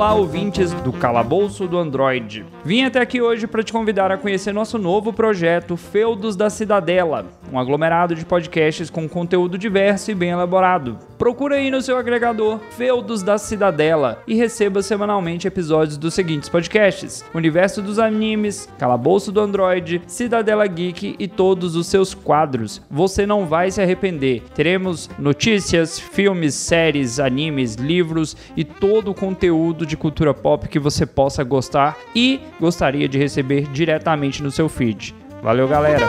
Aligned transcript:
Olá, 0.00 0.14
ouvintes 0.14 0.72
do 0.72 0.94
Calabouço 0.94 1.68
do 1.68 1.76
Android. 1.76 2.46
Vim 2.64 2.84
até 2.84 3.02
aqui 3.02 3.20
hoje 3.20 3.46
para 3.46 3.62
te 3.62 3.70
convidar 3.70 4.10
a 4.10 4.16
conhecer 4.16 4.50
nosso 4.50 4.78
novo 4.78 5.12
projeto 5.12 5.76
Feudos 5.76 6.34
da 6.34 6.48
Cidadela, 6.48 7.26
um 7.52 7.58
aglomerado 7.58 8.14
de 8.14 8.24
podcasts 8.24 8.88
com 8.88 9.06
conteúdo 9.06 9.58
diverso 9.58 10.10
e 10.10 10.14
bem 10.14 10.30
elaborado. 10.30 10.98
Procura 11.18 11.56
aí 11.56 11.70
no 11.70 11.82
seu 11.82 11.98
agregador 11.98 12.60
Feudos 12.70 13.22
da 13.22 13.36
Cidadela 13.36 14.22
e 14.26 14.34
receba 14.34 14.80
semanalmente 14.82 15.46
episódios 15.46 15.98
dos 15.98 16.14
seguintes 16.14 16.48
podcasts: 16.48 17.22
Universo 17.34 17.82
dos 17.82 17.98
Animes, 17.98 18.66
Calabouço 18.78 19.30
do 19.30 19.38
Android, 19.38 20.00
Cidadela 20.06 20.66
Geek 20.66 21.16
e 21.18 21.28
todos 21.28 21.76
os 21.76 21.88
seus 21.88 22.14
quadros. 22.14 22.80
Você 22.90 23.26
não 23.26 23.44
vai 23.44 23.70
se 23.70 23.82
arrepender. 23.82 24.44
Teremos 24.54 25.10
notícias, 25.18 25.98
filmes, 25.98 26.54
séries, 26.54 27.20
animes, 27.20 27.74
livros 27.74 28.34
e 28.56 28.64
todo 28.64 29.10
o 29.10 29.14
conteúdo 29.14 29.89
de 29.90 29.96
cultura 29.96 30.32
pop 30.32 30.68
que 30.68 30.78
você 30.78 31.04
possa 31.04 31.42
gostar 31.42 31.98
e 32.14 32.40
gostaria 32.58 33.08
de 33.08 33.18
receber 33.18 33.66
diretamente 33.72 34.42
no 34.42 34.50
seu 34.50 34.68
feed. 34.68 35.14
Valeu, 35.42 35.66
galera! 35.66 36.06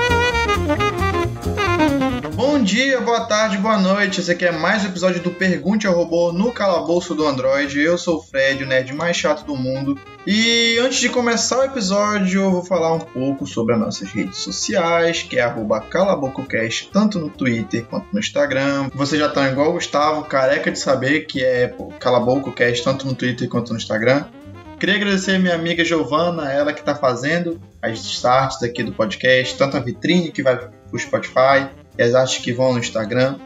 Bom 2.51 2.61
dia, 2.61 2.99
boa 2.99 3.21
tarde, 3.21 3.57
boa 3.57 3.77
noite. 3.77 4.19
Esse 4.19 4.29
aqui 4.29 4.43
é 4.43 4.51
mais 4.51 4.83
um 4.83 4.87
episódio 4.87 5.23
do 5.23 5.31
Pergunte 5.31 5.87
ao 5.87 5.95
Robô 5.95 6.33
no 6.33 6.51
Calabouço 6.51 7.15
do 7.15 7.25
Android. 7.25 7.79
Eu 7.79 7.97
sou 7.97 8.17
o 8.17 8.21
Fred, 8.21 8.61
o 8.61 8.67
nerd 8.67 8.93
mais 8.93 9.15
chato 9.15 9.45
do 9.45 9.55
mundo. 9.55 9.97
E 10.27 10.77
antes 10.79 10.99
de 10.99 11.07
começar 11.07 11.59
o 11.59 11.63
episódio, 11.63 12.41
eu 12.41 12.51
vou 12.51 12.61
falar 12.61 12.93
um 12.93 12.99
pouco 12.99 13.47
sobre 13.47 13.73
as 13.73 13.79
nossas 13.79 14.11
redes 14.11 14.39
sociais, 14.39 15.23
que 15.23 15.39
é 15.39 15.55
calabococast, 15.89 16.89
tanto 16.91 17.19
no 17.19 17.29
Twitter 17.29 17.85
quanto 17.85 18.07
no 18.11 18.19
Instagram. 18.19 18.89
Vocês 18.93 19.19
já 19.19 19.27
estão 19.27 19.47
igual 19.47 19.69
o 19.69 19.73
Gustavo, 19.73 20.25
careca 20.25 20.69
de 20.69 20.77
saber 20.77 21.21
que 21.21 21.41
é 21.41 21.73
calabococast, 22.01 22.83
tanto 22.83 23.07
no 23.07 23.15
Twitter 23.15 23.47
quanto 23.47 23.71
no 23.71 23.77
Instagram. 23.77 24.25
Queria 24.77 24.95
agradecer 24.95 25.35
a 25.35 25.39
minha 25.39 25.55
amiga 25.55 25.85
Giovana, 25.85 26.51
ela 26.51 26.73
que 26.73 26.81
está 26.81 26.95
fazendo 26.95 27.61
as 27.81 28.25
artes 28.25 28.61
aqui 28.61 28.83
do 28.83 28.91
podcast, 28.91 29.57
tanto 29.57 29.77
a 29.77 29.79
vitrine 29.79 30.33
que 30.33 30.43
vai 30.43 30.57
para 30.57 30.69
o 30.91 30.99
Spotify 30.99 31.80
e 31.97 32.03
as 32.03 32.13
artes 32.13 32.43
que 32.43 32.53
vão 32.53 32.73
no 32.73 32.79
Instagram. 32.79 33.37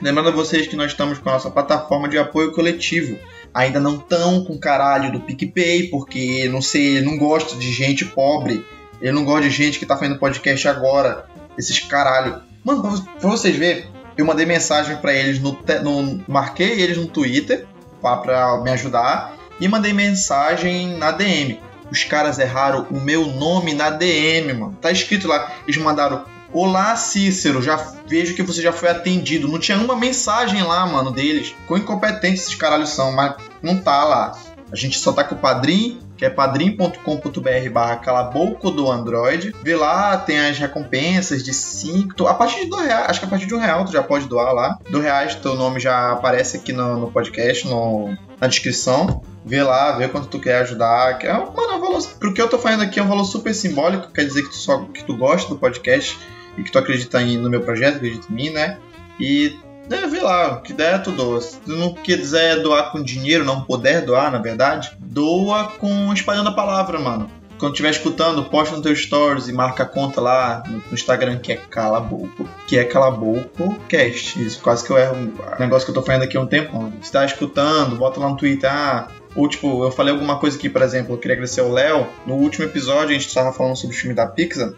Lembrando 0.00 0.28
a 0.28 0.32
vocês 0.32 0.66
que 0.66 0.76
nós 0.76 0.92
estamos 0.92 1.18
com 1.18 1.28
a 1.28 1.32
nossa 1.32 1.50
plataforma 1.50 2.08
de 2.08 2.18
apoio 2.18 2.52
coletivo. 2.52 3.18
Ainda 3.52 3.80
não 3.80 3.96
estão 3.96 4.44
com 4.44 4.58
caralho 4.58 5.10
do 5.10 5.20
PicPay, 5.20 5.88
porque 5.88 6.48
não 6.48 6.62
sei, 6.62 7.00
não 7.00 7.16
gosto 7.16 7.56
de 7.58 7.72
gente 7.72 8.04
pobre. 8.04 8.64
Eu 9.00 9.12
não 9.12 9.24
gosto 9.24 9.44
de 9.44 9.50
gente 9.50 9.78
que 9.78 9.84
está 9.84 9.96
fazendo 9.96 10.18
podcast 10.18 10.68
agora. 10.68 11.26
Esses 11.56 11.78
caralho. 11.80 12.42
Mano, 12.64 12.82
pra 13.18 13.28
vocês 13.28 13.56
verem, 13.56 13.86
eu 14.16 14.24
mandei 14.24 14.44
mensagem 14.44 14.96
para 14.96 15.12
eles 15.12 15.40
no, 15.40 15.58
no. 15.82 16.24
Marquei 16.28 16.80
eles 16.80 16.96
no 16.96 17.06
Twitter 17.06 17.66
para 18.00 18.60
me 18.62 18.70
ajudar 18.70 19.36
e 19.60 19.66
mandei 19.66 19.92
mensagem 19.92 20.96
na 20.96 21.10
DM. 21.10 21.60
Os 21.90 22.04
caras 22.04 22.38
erraram 22.38 22.86
o 22.90 23.00
meu 23.00 23.26
nome 23.26 23.72
na 23.74 23.90
DM, 23.90 24.52
mano. 24.52 24.76
Tá 24.80 24.90
escrito 24.90 25.26
lá. 25.26 25.52
Eles 25.66 25.80
mandaram 25.80 26.24
Olá, 26.50 26.96
Cícero, 26.96 27.60
já 27.60 27.76
vejo 28.06 28.34
que 28.34 28.42
você 28.42 28.62
já 28.62 28.72
foi 28.72 28.88
atendido. 28.88 29.48
Não 29.48 29.58
tinha 29.58 29.76
uma 29.76 29.94
mensagem 29.94 30.62
lá, 30.62 30.86
mano, 30.86 31.10
deles. 31.10 31.54
Quão 31.66 31.78
incompetentes 31.78 32.44
esses 32.44 32.54
caralhos 32.54 32.88
são, 32.88 33.12
mas 33.12 33.34
não 33.62 33.76
tá 33.76 34.02
lá. 34.04 34.32
A 34.72 34.76
gente 34.76 34.98
só 34.98 35.12
tá 35.12 35.22
com 35.22 35.34
o 35.34 35.38
padrinho, 35.38 35.98
que 36.16 36.24
é 36.24 36.30
padrim.com.br 36.30 37.70
barra 37.70 37.96
calabouco 37.96 38.70
do 38.70 38.90
Android. 38.90 39.54
Vê 39.62 39.76
lá, 39.76 40.16
tem 40.16 40.38
as 40.38 40.58
recompensas 40.58 41.42
de 41.42 41.52
5. 41.52 42.26
A 42.26 42.32
partir 42.32 42.64
de 42.64 42.70
2 42.70 42.86
reais, 42.86 43.10
acho 43.10 43.20
que 43.20 43.26
a 43.26 43.28
partir 43.28 43.46
de 43.46 43.54
um 43.54 43.58
real 43.58 43.84
tu 43.84 43.92
já 43.92 44.02
pode 44.02 44.26
doar 44.26 44.54
lá. 44.54 44.78
2 44.88 45.04
reais, 45.04 45.34
teu 45.34 45.54
nome 45.54 45.78
já 45.78 46.12
aparece 46.12 46.56
aqui 46.56 46.72
no, 46.72 46.98
no 46.98 47.12
podcast, 47.12 47.68
no, 47.68 48.16
na 48.40 48.46
descrição. 48.46 49.22
Vê 49.44 49.62
lá, 49.62 49.92
vê 49.92 50.08
quanto 50.08 50.28
tu 50.28 50.40
quer 50.40 50.62
ajudar. 50.62 51.22
É, 51.22 51.32
mano, 51.32 51.72
é 51.72 51.74
um 51.74 51.80
valor, 51.80 52.02
pro 52.18 52.32
que 52.32 52.40
eu 52.40 52.48
tô 52.48 52.58
falando 52.58 52.82
aqui 52.82 52.98
é 52.98 53.02
um 53.02 53.08
valor 53.08 53.24
super 53.24 53.54
simbólico, 53.54 54.12
quer 54.12 54.24
dizer 54.24 54.42
que 54.42 54.48
tu, 54.48 54.56
só, 54.56 54.78
que 54.84 55.04
tu 55.04 55.14
gosta 55.14 55.48
do 55.50 55.58
podcast 55.58 56.18
e 56.58 56.62
que 56.62 56.72
tu 56.72 56.78
acredita 56.78 57.22
em, 57.22 57.38
no 57.38 57.48
meu 57.48 57.62
projeto, 57.62 57.96
acredita 57.96 58.26
em 58.30 58.34
mim, 58.34 58.50
né? 58.50 58.78
E 59.18 59.56
né, 59.88 60.06
vê 60.06 60.20
lá, 60.20 60.54
o 60.54 60.60
que 60.60 60.72
der 60.72 61.02
tu 61.02 61.12
doa. 61.12 61.40
Se 61.40 61.58
tu 61.60 61.72
não 61.72 61.94
quiser 61.94 62.60
doar 62.60 62.92
com 62.92 63.02
dinheiro, 63.02 63.44
não 63.44 63.62
puder 63.62 64.04
doar, 64.04 64.30
na 64.30 64.38
verdade, 64.38 64.90
doa 65.00 65.64
com 65.78 66.12
espalhando 66.12 66.50
a 66.50 66.54
palavra, 66.54 66.98
mano. 66.98 67.30
Quando 67.58 67.72
estiver 67.72 67.90
escutando, 67.90 68.44
posta 68.44 68.76
no 68.76 68.82
teu 68.82 68.94
stories 68.94 69.48
e 69.48 69.52
marca 69.52 69.82
a 69.82 69.86
conta 69.86 70.20
lá 70.20 70.62
no, 70.68 70.94
Instagram 70.94 71.38
que 71.38 71.52
é 71.52 71.56
Calabouco, 71.56 72.48
que 72.68 72.78
é 72.78 72.84
Calabouco 72.84 73.74
Cast. 73.88 74.40
Isso, 74.40 74.60
quase 74.62 74.84
que 74.84 74.92
eu 74.92 74.98
erro 74.98 75.16
o 75.16 75.60
negócio 75.60 75.84
que 75.84 75.90
eu 75.90 75.94
tô 75.94 76.02
fazendo 76.02 76.22
aqui 76.22 76.36
há 76.36 76.40
um 76.40 76.46
tempo. 76.46 76.92
Se 77.02 77.10
tá 77.10 77.24
escutando, 77.24 77.96
bota 77.96 78.20
lá 78.20 78.28
no 78.28 78.36
Twitter, 78.36 78.70
ah, 78.72 79.08
ou 79.34 79.48
tipo, 79.48 79.82
eu 79.82 79.90
falei 79.90 80.12
alguma 80.12 80.38
coisa 80.38 80.56
aqui, 80.56 80.68
por 80.68 80.82
exemplo, 80.82 81.14
eu 81.14 81.18
queria 81.18 81.34
agradecer 81.34 81.60
ao 81.60 81.72
Léo. 81.72 82.06
No 82.24 82.34
último 82.34 82.64
episódio 82.64 83.10
a 83.10 83.12
gente 83.14 83.26
estava 83.26 83.52
falando 83.52 83.76
sobre 83.76 83.96
o 83.96 83.98
filme 83.98 84.14
da 84.14 84.26
Pixar. 84.26 84.72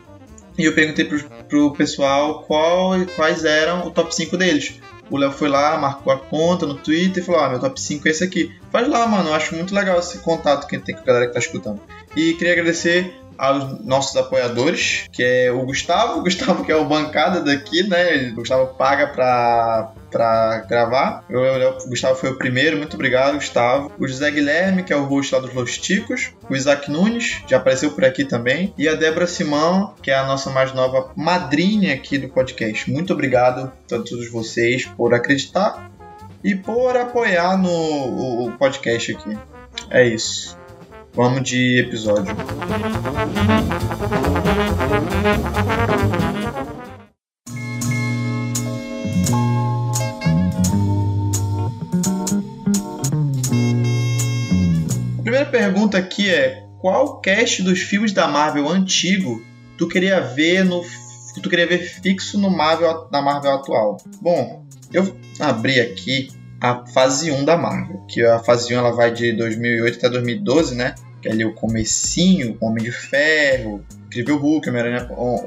E 0.61 0.67
eu 0.67 0.75
perguntei 0.75 1.07
pro, 1.07 1.25
pro 1.49 1.73
pessoal 1.73 2.43
qual, 2.43 2.93
quais 3.17 3.47
eram 3.47 3.87
o 3.87 3.91
top 3.91 4.15
5 4.15 4.37
deles. 4.37 4.79
O 5.09 5.17
Léo 5.17 5.33
foi 5.33 5.49
lá, 5.49 5.79
marcou 5.79 6.13
a 6.13 6.19
conta 6.19 6.67
no 6.67 6.75
Twitter 6.75 7.23
e 7.23 7.27
falou: 7.27 7.41
Ah, 7.41 7.49
meu 7.49 7.59
top 7.59 7.81
5 7.81 8.07
é 8.07 8.11
esse 8.11 8.23
aqui. 8.23 8.55
Faz 8.71 8.87
lá, 8.87 9.07
mano. 9.07 9.31
Eu 9.31 9.35
acho 9.35 9.55
muito 9.55 9.75
legal 9.75 9.99
esse 9.99 10.19
contato 10.19 10.67
que 10.67 10.77
tem 10.77 10.95
com 10.95 11.01
a 11.01 11.05
galera 11.05 11.27
que 11.29 11.33
tá 11.33 11.39
escutando. 11.39 11.81
E 12.15 12.35
queria 12.35 12.53
agradecer 12.53 13.11
aos 13.39 13.83
nossos 13.83 14.15
apoiadores, 14.19 15.07
que 15.11 15.23
é 15.23 15.51
o 15.51 15.65
Gustavo, 15.65 16.19
o 16.19 16.23
Gustavo 16.25 16.63
que 16.63 16.71
é 16.71 16.77
o 16.77 16.85
bancada 16.85 17.41
daqui, 17.41 17.83
né? 17.85 18.29
O 18.29 18.35
Gustavo 18.35 18.75
paga 18.75 19.07
pra, 19.07 19.95
pra 20.11 20.65
gravar. 20.69 21.25
Eu, 21.29 21.41
eu, 21.43 21.71
o 21.71 21.89
Gustavo 21.89 22.15
foi 22.17 22.31
o 22.31 22.39
primeiro, 22.39 22.77
muito 22.77 22.95
obrigado, 22.95 23.35
Gustavo. 23.35 23.93
O 23.99 24.07
José 24.07 24.31
Guilherme, 24.31 24.83
que 24.83 24.93
é 24.93 24.97
o 24.97 25.05
host 25.05 25.35
lá 25.35 25.41
dos 25.41 25.55
Losticos. 25.55 26.33
O 26.49 26.55
Isaac 26.55 26.91
Nunes, 26.91 27.43
já 27.47 27.57
apareceu 27.57 27.93
por 27.93 28.05
aqui 28.05 28.25
também. 28.25 28.75
E 28.77 28.89
a 28.89 28.95
Débora 28.95 29.27
Simão, 29.27 29.95
que 30.03 30.11
é 30.11 30.15
a 30.15 30.27
nossa 30.27 30.51
mais 30.51 30.73
nova 30.73 31.13
madrinha 31.17 31.95
aqui 31.95 32.19
do 32.19 32.29
podcast. 32.29 32.91
Muito 32.91 33.13
obrigado 33.13 33.73
a 33.93 33.99
todos 33.99 34.31
vocês 34.31 34.85
por 34.85 35.15
acreditar 35.15 35.91
e 36.43 36.55
por 36.55 36.97
apoiar 36.97 37.57
no 37.57 38.47
o 38.47 38.53
podcast 38.59 39.13
aqui. 39.13 39.39
É 39.91 40.07
isso. 40.07 40.59
Vamos 41.13 41.43
de 41.43 41.81
episódio. 41.81 42.35
Aqui 56.21 56.31
é: 56.31 56.63
qual 56.81 57.21
cast 57.21 57.63
dos 57.63 57.81
filmes 57.81 58.13
da 58.13 58.29
Marvel 58.29 58.69
antigo 58.69 59.43
tu 59.79 59.89
queria 59.89 60.21
ver 60.21 60.65
no 60.65 60.85
tu 61.43 61.49
queria 61.49 61.67
ver 61.67 61.79
fixo 61.79 62.39
no 62.39 62.51
Marvel 62.51 63.09
na 63.11 63.23
Marvel 63.23 63.53
atual? 63.53 63.97
Bom, 64.21 64.65
eu 64.93 65.17
abri 65.39 65.81
aqui 65.81 66.29
a 66.61 66.85
fase 66.87 67.31
1 67.31 67.45
da 67.45 67.57
Marvel, 67.57 68.05
que 68.07 68.23
a 68.23 68.39
fase 68.39 68.75
1 68.75 68.79
ela 68.79 68.91
vai 68.91 69.11
de 69.13 69.33
2008 69.33 69.97
até 69.97 70.11
2012, 70.11 70.75
né? 70.75 70.95
Que 71.23 71.29
é 71.29 71.33
ali 71.33 71.45
o 71.45 71.55
comecinho, 71.55 72.59
Homem 72.61 72.85
de 72.85 72.93
Ferro, 72.93 73.83
Incrível 74.07 74.37
Hulk, 74.37 74.69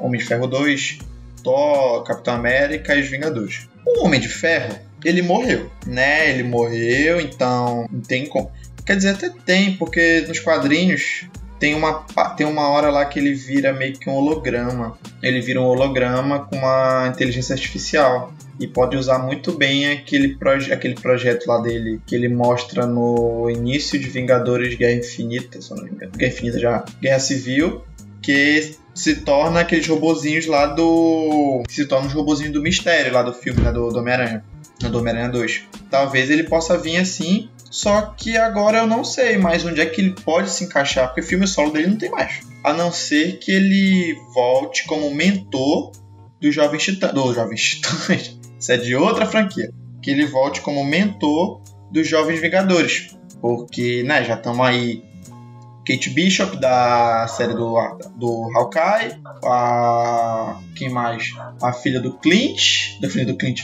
Homem 0.01 0.19
de 0.19 0.25
Ferro 0.25 0.47
2, 0.47 1.00
Thor, 1.44 2.03
Capitão 2.03 2.33
América 2.33 2.95
e 2.95 3.01
os 3.01 3.09
Vingadores. 3.09 3.67
O 3.85 4.06
Homem 4.06 4.19
de 4.19 4.29
Ferro, 4.29 4.73
ele 5.03 5.22
morreu, 5.22 5.69
né? 5.85 6.31
Ele 6.31 6.44
morreu, 6.44 7.19
então 7.19 7.88
não 7.91 8.01
tem 8.01 8.25
como. 8.25 8.51
Quer 8.85 8.97
dizer, 8.97 9.09
até 9.09 9.29
tem, 9.29 9.75
porque 9.77 10.25
nos 10.27 10.39
quadrinhos 10.39 11.27
tem 11.63 11.75
uma, 11.75 11.94
tem 12.35 12.45
uma 12.45 12.67
hora 12.67 12.89
lá 12.89 13.05
que 13.05 13.17
ele 13.17 13.33
vira 13.33 13.71
meio 13.71 13.94
que 13.94 14.09
um 14.09 14.13
holograma. 14.13 14.97
Ele 15.21 15.39
vira 15.39 15.62
um 15.62 15.65
holograma 15.65 16.41
com 16.45 16.57
uma 16.57 17.07
inteligência 17.07 17.53
artificial. 17.53 18.33
E 18.59 18.68
pode 18.68 18.97
usar 18.97 19.18
muito 19.19 19.53
bem 19.53 19.89
aquele, 19.89 20.35
proje 20.35 20.74
aquele 20.74 20.95
projeto 20.95 21.47
lá 21.47 21.59
dele, 21.59 22.01
que 22.06 22.13
ele 22.13 22.27
mostra 22.27 22.85
no 22.85 23.50
início 23.50 23.97
de 23.97 24.09
Vingadores 24.09 24.75
Guerra 24.75 24.94
Infinita, 24.95 25.62
se 25.62 25.74
não 25.74 25.83
me 25.83 25.89
engano. 25.89 26.12
Guerra 26.12 26.33
Infinita 26.33 26.59
já. 26.59 26.85
Guerra 27.01 27.19
Civil, 27.19 27.81
que 28.21 28.75
se 28.94 29.15
torna 29.21 29.62
aqueles 29.62 29.88
robozinhos 29.88 30.45
lá 30.45 30.65
do. 30.65 31.63
se 31.69 31.85
torna 31.85 32.07
os 32.07 32.13
robozinhos 32.13 32.51
do 32.51 32.62
mistério 32.62 33.13
lá 33.13 33.24
do 33.24 33.33
filme, 33.33 33.62
né, 33.62 33.71
do, 33.71 33.89
do 33.89 34.00
Homem-Aranha. 34.00 34.44
Do 34.81 35.00
Homem-Aranha 35.00 35.30
2. 35.30 35.63
Talvez 35.89 36.30
ele 36.30 36.44
possa 36.44 36.77
vir 36.77 36.97
assim 36.97 37.50
só 37.73 38.01
que 38.15 38.37
agora 38.37 38.77
eu 38.77 38.85
não 38.85 39.03
sei 39.03 39.35
mais 39.35 39.65
onde 39.65 39.81
é 39.81 39.85
que 39.87 39.99
ele 39.99 40.11
pode 40.11 40.51
se 40.51 40.63
encaixar, 40.63 41.07
porque 41.07 41.23
filme 41.23 41.47
solo 41.47 41.71
dele 41.71 41.87
não 41.87 41.97
tem 41.97 42.11
mais. 42.11 42.41
A 42.63 42.71
não 42.71 42.91
ser 42.91 43.39
que 43.39 43.51
ele 43.51 44.15
volte 44.31 44.85
como 44.85 45.09
mentor 45.09 45.91
do 46.39 46.51
Jovem 46.51 46.77
Titã. 46.77 47.07
Do 47.07 47.33
Jovem 47.33 47.55
Titãs. 47.55 48.37
Isso 48.59 48.71
é 48.71 48.77
de 48.77 48.95
outra 48.95 49.25
franquia. 49.25 49.73
Que 50.03 50.11
ele 50.11 50.27
volte 50.27 50.61
como 50.61 50.85
mentor 50.85 51.63
dos 51.91 52.07
Jovens 52.07 52.39
Vingadores. 52.39 53.17
Porque, 53.41 54.03
né, 54.03 54.23
já 54.23 54.35
estamos 54.35 54.63
aí. 54.63 55.03
Kate 55.83 56.11
Bishop 56.11 56.57
da 56.57 57.27
série 57.27 57.55
do, 57.55 57.75
do 58.15 58.51
Hawkeye. 58.55 59.19
A. 59.45 60.59
Quem 60.75 60.89
mais? 60.89 61.33
A 61.59 61.73
filha 61.73 61.99
do 61.99 62.13
Clint. 62.19 62.99
Da 63.01 63.09
filha 63.09 63.25
do 63.25 63.35
Clint. 63.35 63.63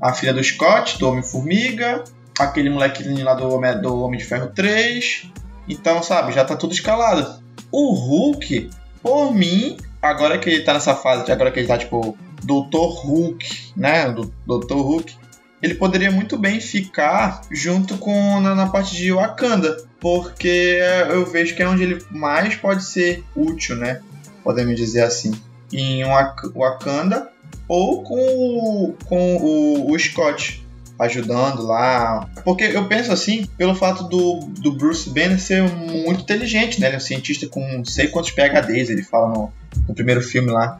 A 0.00 0.14
filha 0.14 0.32
do 0.32 0.42
Scott, 0.42 1.00
do 1.00 1.08
Homem-Formiga 1.08 2.04
aquele 2.40 2.70
molequinho 2.70 3.24
lá 3.24 3.34
do 3.34 3.48
Homem, 3.48 3.80
do 3.80 4.02
Homem 4.02 4.18
de 4.18 4.24
Ferro 4.24 4.48
3. 4.54 5.30
Então, 5.68 6.02
sabe, 6.02 6.32
já 6.32 6.44
tá 6.44 6.56
tudo 6.56 6.72
escalado. 6.72 7.42
O 7.70 7.92
Hulk, 7.92 8.70
por 9.02 9.32
mim, 9.32 9.76
agora 10.00 10.38
que 10.38 10.48
ele 10.50 10.62
tá 10.62 10.74
nessa 10.74 10.94
fase, 10.94 11.30
agora 11.30 11.50
que 11.50 11.60
ele 11.60 11.68
tá 11.68 11.78
tipo 11.78 12.16
Doutor 12.42 13.04
Hulk, 13.04 13.72
né? 13.76 14.10
Do 14.10 14.32
Doutor 14.46 14.80
Hulk, 14.80 15.14
ele 15.62 15.74
poderia 15.74 16.10
muito 16.10 16.38
bem 16.38 16.60
ficar 16.60 17.42
junto 17.50 17.98
com 17.98 18.40
na, 18.40 18.54
na, 18.54 18.66
parte 18.68 18.96
de 18.96 19.12
Wakanda, 19.12 19.76
porque 20.00 20.80
eu 21.10 21.26
vejo 21.26 21.54
que 21.54 21.62
é 21.62 21.68
onde 21.68 21.82
ele 21.82 22.04
mais 22.10 22.56
pode 22.56 22.82
ser 22.84 23.22
útil, 23.36 23.76
né? 23.76 24.00
Podemos 24.42 24.74
dizer 24.74 25.02
assim. 25.02 25.32
Em 25.72 26.02
Wakanda 26.54 27.30
ou 27.68 28.02
com 28.02 28.16
o, 28.18 28.94
com 29.06 29.36
o, 29.36 29.92
o 29.92 29.98
Scott 29.98 30.66
ajudando 31.00 31.62
lá. 31.62 32.28
Porque 32.44 32.64
eu 32.64 32.86
penso 32.86 33.10
assim, 33.12 33.46
pelo 33.56 33.74
fato 33.74 34.04
do, 34.04 34.40
do 34.60 34.72
Bruce 34.72 35.08
Banner 35.08 35.40
ser 35.40 35.62
muito 35.62 36.22
inteligente, 36.22 36.80
né? 36.80 36.88
Ele 36.88 36.96
é 36.96 36.98
um 36.98 37.00
cientista 37.00 37.46
com 37.48 37.60
não 37.66 37.84
sei 37.84 38.08
quantos 38.08 38.30
PHDs, 38.30 38.90
ele 38.90 39.02
fala 39.02 39.28
no, 39.28 39.52
no 39.88 39.94
primeiro 39.94 40.20
filme 40.20 40.50
lá 40.50 40.78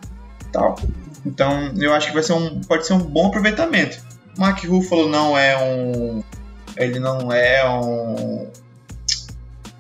tal. 0.52 0.76
Então 1.24 1.72
eu 1.76 1.92
acho 1.92 2.08
que 2.08 2.14
vai 2.14 2.22
ser 2.22 2.32
um, 2.32 2.60
pode 2.60 2.86
ser 2.86 2.94
um 2.94 2.98
bom 2.98 3.28
aproveitamento. 3.28 3.98
Mark 4.38 4.64
Ruffalo 4.64 5.08
não 5.08 5.36
é 5.36 5.56
um. 5.58 6.22
Ele 6.76 6.98
não 6.98 7.32
é 7.32 7.68
um. 7.68 8.48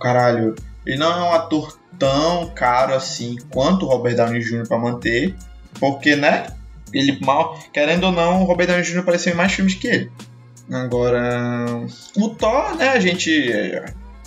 Caralho. 0.00 0.54
Ele 0.84 0.98
não 0.98 1.12
é 1.12 1.22
um 1.22 1.32
ator 1.32 1.78
tão 1.98 2.50
caro 2.54 2.94
assim 2.94 3.36
quanto 3.50 3.86
o 3.86 3.88
Robert 3.88 4.16
Downey 4.16 4.42
Jr. 4.42 4.66
para 4.66 4.78
manter. 4.78 5.34
Porque, 5.78 6.16
né? 6.16 6.46
Ele 6.92 7.18
mal. 7.20 7.58
Querendo 7.72 8.04
ou 8.04 8.12
não, 8.12 8.42
o 8.42 8.44
Robert 8.44 8.66
Downey 8.66 8.82
Jr. 8.82 8.98
apareceu 8.98 9.32
em 9.32 9.36
mais 9.36 9.52
filmes 9.52 9.74
que 9.74 9.86
ele. 9.86 10.12
Agora. 10.70 11.66
O 12.16 12.28
Thor, 12.30 12.76
né? 12.76 12.90
A 12.90 13.00
gente. 13.00 13.30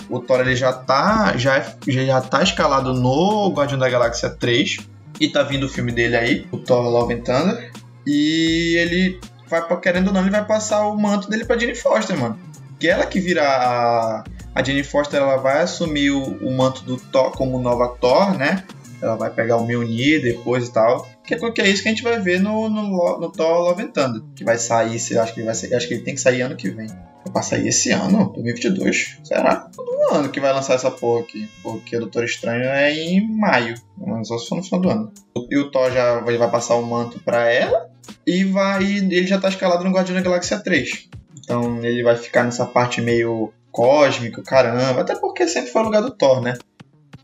O 0.10 0.19
Thor 0.19 0.42
ele 0.42 0.56
já 0.56 0.74
tá. 0.74 1.38
Já, 1.38 1.63
já 1.88 2.22
tá 2.22 2.44
escalado 2.44 2.94
no 2.94 3.51
Guardião 3.51 3.80
da 3.80 3.90
Galáxia 3.90 4.30
3. 4.30 4.80
E 5.19 5.30
tá 5.30 5.44
vindo 5.44 5.66
o 5.66 5.69
filme 5.69 5.92
dele 5.92 6.16
aí, 6.16 6.48
o 6.51 6.57
Thor 6.57 6.81
Love 6.90 7.13
and 7.13 7.22
Thunder. 7.22 7.72
E 8.06 8.75
ele 8.78 9.22
vai, 9.48 9.62
querendo 9.80 10.07
ou 10.07 10.13
não, 10.13 10.22
ele 10.22 10.31
vai 10.31 10.44
passar 10.44 10.88
o 10.88 10.98
manto 10.98 11.30
dele 11.30 11.45
pra 11.45 11.57
Jenny 11.57 11.75
Foster, 11.75 12.18
mano. 12.18 12.38
Que 12.80 12.88
ela 12.88 13.06
que 13.06 13.19
vira 13.19 13.44
a. 13.44 14.24
A 14.56 14.63
Jenny 14.63 14.84
Foster 14.84 15.19
ela 15.19 15.38
vai 15.38 15.62
assumir 15.62 16.12
o, 16.12 16.22
o 16.22 16.56
manto 16.56 16.84
do 16.84 16.98
Thor 16.98 17.31
como 17.31 17.60
nova 17.60 17.88
Thor, 18.00 18.38
né? 18.38 18.63
Ela 19.04 19.16
vai 19.16 19.30
pegar 19.30 19.58
o 19.58 19.66
Mjolnir 19.66 20.22
depois 20.22 20.68
e 20.68 20.74
tal. 20.74 21.08
Que, 21.24 21.36
que 21.52 21.62
é 21.62 21.70
isso 21.70 21.84
que 21.84 21.90
a 21.90 21.92
gente 21.92 22.04
vai 22.04 22.20
ver 22.20 22.40
no, 22.40 22.70
no, 22.70 23.20
no 23.20 23.32
Thor 23.32 23.60
Love 23.60 23.84
and 23.84 23.92
Thunder. 23.92 24.22
Que 24.36 24.44
vai 24.44 24.58
sair, 24.58 24.96
acho 24.96 25.34
que 25.34 25.44
vai 25.44 25.54
sair, 25.54 25.76
acho 25.76 25.88
que 25.88 25.94
ele 25.94 26.04
tem 26.04 26.16
que 26.16 26.22
sair 26.22 26.42
ano 26.42 26.56
que 26.56 26.70
vem. 26.70 26.88
Vai 27.32 27.44
sair 27.44 27.68
esse 27.68 27.92
ano, 27.92 28.32
2022. 28.34 29.20
Será? 29.24 29.56
Todo 29.76 30.16
ano 30.16 30.30
que 30.30 30.40
vai 30.40 30.54
lançar 30.54 30.76
essa 30.76 30.92
porra 30.92 31.22
aqui. 31.22 31.50
Porque 31.62 31.96
o 31.96 32.00
Doutor 32.00 32.24
Estranho 32.26 32.66
é 32.66 32.94
em 32.94 33.26
maio. 33.38 33.76
Só 34.24 34.38
se 34.38 34.48
for 34.48 34.56
no 34.56 34.64
final 34.64 34.82
do 34.82 34.90
ano. 34.90 35.12
E 35.50 35.58
o 35.58 35.72
Thor 35.72 35.92
já 35.92 36.20
vai, 36.20 36.38
vai 36.38 36.52
passar 36.52 36.76
o 36.76 36.86
manto 36.86 37.20
pra 37.20 37.50
ela 37.50 37.94
e 38.26 38.44
vai 38.44 38.84
ele 38.84 39.28
já 39.28 39.40
tá 39.40 39.50
escalado 39.50 39.84
no 39.84 39.92
Guardião 39.92 40.16
da 40.16 40.22
Galáxia 40.22 40.60
3. 40.60 41.10
Então 41.38 41.84
ele 41.84 42.04
vai 42.04 42.16
ficar 42.16 42.44
nessa 42.44 42.66
parte 42.66 43.02
meio 43.02 43.54
cósmico, 43.72 44.44
caramba, 44.44 45.02
até 45.02 45.16
porque 45.16 45.48
sempre 45.48 45.72
foi 45.72 45.82
o 45.82 45.86
lugar 45.86 46.02
do 46.02 46.12
Thor, 46.12 46.42
né? 46.42 46.54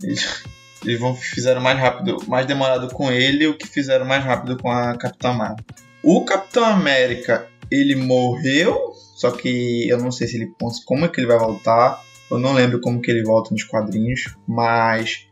Eles, 0.02 0.44
eles 0.84 1.00
vão 1.00 1.16
fizeram 1.16 1.62
mais 1.62 1.78
rápido, 1.80 2.18
mais 2.28 2.46
demorado 2.46 2.88
com 2.94 3.12
ele 3.12 3.48
o 3.48 3.58
que 3.58 3.68
fizeram 3.68 4.06
mais 4.06 4.24
rápido 4.24 4.58
com 4.58 4.72
a 4.72 4.98
Capitã 4.98 5.34
Marvel. 5.34 5.66
O 6.04 6.24
Capitão 6.24 6.64
América, 6.64 7.48
ele 7.70 7.96
morreu, 7.96 8.94
só 9.16 9.32
que 9.32 9.88
eu 9.88 9.98
não 9.98 10.12
sei 10.12 10.28
se 10.28 10.38
ele 10.38 10.54
como 10.86 11.06
é 11.06 11.08
que 11.08 11.20
ele 11.20 11.28
vai 11.28 11.38
voltar. 11.38 12.02
Eu 12.32 12.40
não 12.40 12.54
lembro 12.54 12.80
como 12.80 13.02
que 13.02 13.10
ele 13.10 13.24
volta 13.24 13.52
nos 13.52 13.64
quadrinhos, 13.64 14.36
mas 14.48 15.26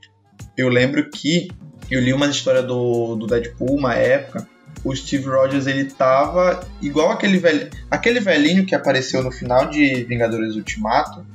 eu 0.58 0.68
lembro 0.68 1.10
que 1.10 1.50
eu 1.90 2.02
li 2.02 2.12
uma 2.12 2.28
história 2.28 2.62
do, 2.62 3.16
do 3.16 3.28
Deadpool 3.28 3.78
uma 3.78 3.94
época 3.94 4.48
o 4.84 4.96
Steve 4.96 5.26
Rogers 5.26 5.68
ele 5.68 5.86
tava 5.86 6.66
igual 6.82 7.12
aquele 7.12 7.38
velho, 7.38 7.70
aquele 7.90 8.20
velhinho 8.20 8.66
que 8.66 8.76
apareceu 8.76 9.24
no 9.24 9.32
final 9.32 9.70
de 9.70 10.04
Vingadores 10.06 10.56
Ultimato. 10.56 11.26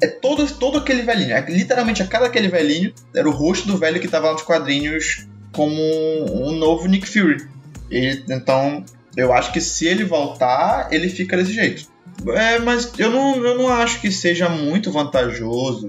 É 0.00 0.06
todo, 0.06 0.46
todo 0.54 0.78
aquele 0.78 1.02
velhinho, 1.02 1.32
é, 1.32 1.44
literalmente 1.48 2.02
a 2.02 2.06
cada 2.06 2.26
aquele 2.26 2.48
velhinho 2.48 2.92
era 3.14 3.28
o 3.28 3.32
rosto 3.32 3.66
do 3.66 3.76
velho 3.76 4.00
que 4.00 4.06
tava 4.06 4.32
nos 4.32 4.42
quadrinhos 4.42 5.26
como 5.52 5.74
um 5.74 6.52
novo 6.52 6.86
Nick 6.86 7.08
Fury. 7.08 7.48
E, 7.90 8.22
então, 8.28 8.84
eu 9.16 9.32
acho 9.32 9.52
que 9.52 9.60
se 9.60 9.86
ele 9.86 10.04
voltar, 10.04 10.88
ele 10.92 11.08
fica 11.08 11.36
desse 11.36 11.52
jeito. 11.52 11.88
É, 12.28 12.58
mas 12.58 12.92
eu 12.98 13.10
não, 13.10 13.44
eu 13.44 13.56
não 13.56 13.68
acho 13.68 14.00
que 14.00 14.10
seja 14.10 14.48
muito 14.48 14.90
vantajoso 14.90 15.88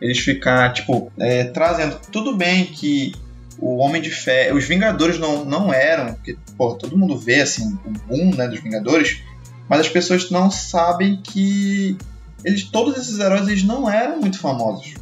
eles 0.00 0.18
ficar, 0.18 0.72
tipo, 0.72 1.10
é, 1.18 1.44
trazendo. 1.44 1.98
Tudo 2.10 2.36
bem 2.36 2.66
que 2.66 3.12
o 3.58 3.76
Homem 3.76 4.02
de 4.02 4.10
Ferro. 4.10 4.58
Os 4.58 4.64
Vingadores 4.64 5.18
não, 5.18 5.44
não 5.44 5.72
eram. 5.72 6.14
Porque, 6.14 6.36
pô, 6.56 6.74
todo 6.74 6.96
mundo 6.96 7.16
vê 7.16 7.40
assim, 7.40 7.78
o 7.84 7.90
boom 7.90 8.34
né, 8.34 8.46
dos 8.46 8.60
Vingadores, 8.60 9.22
mas 9.68 9.80
as 9.80 9.88
pessoas 9.88 10.30
não 10.30 10.50
sabem 10.50 11.20
que 11.22 11.96
eles, 12.44 12.64
todos 12.64 12.96
esses 12.96 13.18
heróis 13.18 13.48
eles 13.48 13.64
não 13.64 13.90
eram 13.90 14.20
muito 14.20 14.38
famosos. 14.38 14.94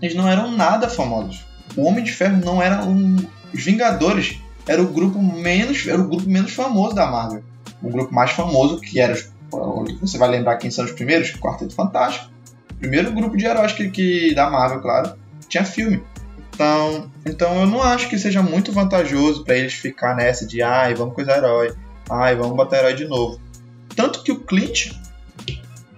Eles 0.00 0.14
não 0.14 0.28
eram 0.28 0.50
nada 0.50 0.88
famosos. 0.88 1.44
O 1.76 1.84
Homem 1.84 2.04
de 2.04 2.12
Ferro 2.12 2.38
não 2.44 2.62
era 2.62 2.84
um. 2.84 3.16
Os 3.52 3.62
Vingadores 3.62 4.38
era 4.66 4.82
o 4.82 4.86
grupo 4.86 5.20
menos. 5.22 5.86
Era 5.86 6.00
o 6.00 6.08
grupo 6.08 6.28
menos 6.28 6.52
famoso 6.52 6.94
da 6.94 7.06
Marvel. 7.06 7.42
O 7.82 7.90
grupo 7.90 8.14
mais 8.14 8.30
famoso, 8.30 8.80
que 8.80 9.00
era. 9.00 9.14
Você 10.00 10.18
vai 10.18 10.28
lembrar 10.28 10.56
quem 10.56 10.70
são 10.70 10.84
os 10.84 10.92
primeiros? 10.92 11.32
Quarteto 11.32 11.74
Fantástico. 11.74 12.30
Primeiro 12.78 13.12
grupo 13.12 13.36
de 13.36 13.46
heróis 13.46 13.72
que, 13.72 13.90
que 13.90 14.34
da 14.34 14.50
Marvel, 14.50 14.80
claro. 14.80 15.14
Tinha 15.48 15.64
filme. 15.64 16.02
Então, 16.56 17.10
então 17.24 17.60
eu 17.60 17.66
não 17.66 17.82
acho 17.82 18.08
que 18.08 18.18
seja 18.18 18.42
muito 18.42 18.72
vantajoso 18.72 19.44
para 19.44 19.56
eles 19.56 19.74
ficar 19.74 20.16
nessa 20.16 20.46
de 20.46 20.62
ai, 20.62 20.94
vamos 20.94 21.14
coisar 21.14 21.36
herói, 21.36 21.74
ai, 22.08 22.34
vamos 22.34 22.56
botar 22.56 22.78
herói 22.78 22.94
de 22.94 23.04
novo. 23.04 23.38
Tanto 23.94 24.22
que 24.22 24.32
o 24.32 24.40
Clint, 24.40 24.92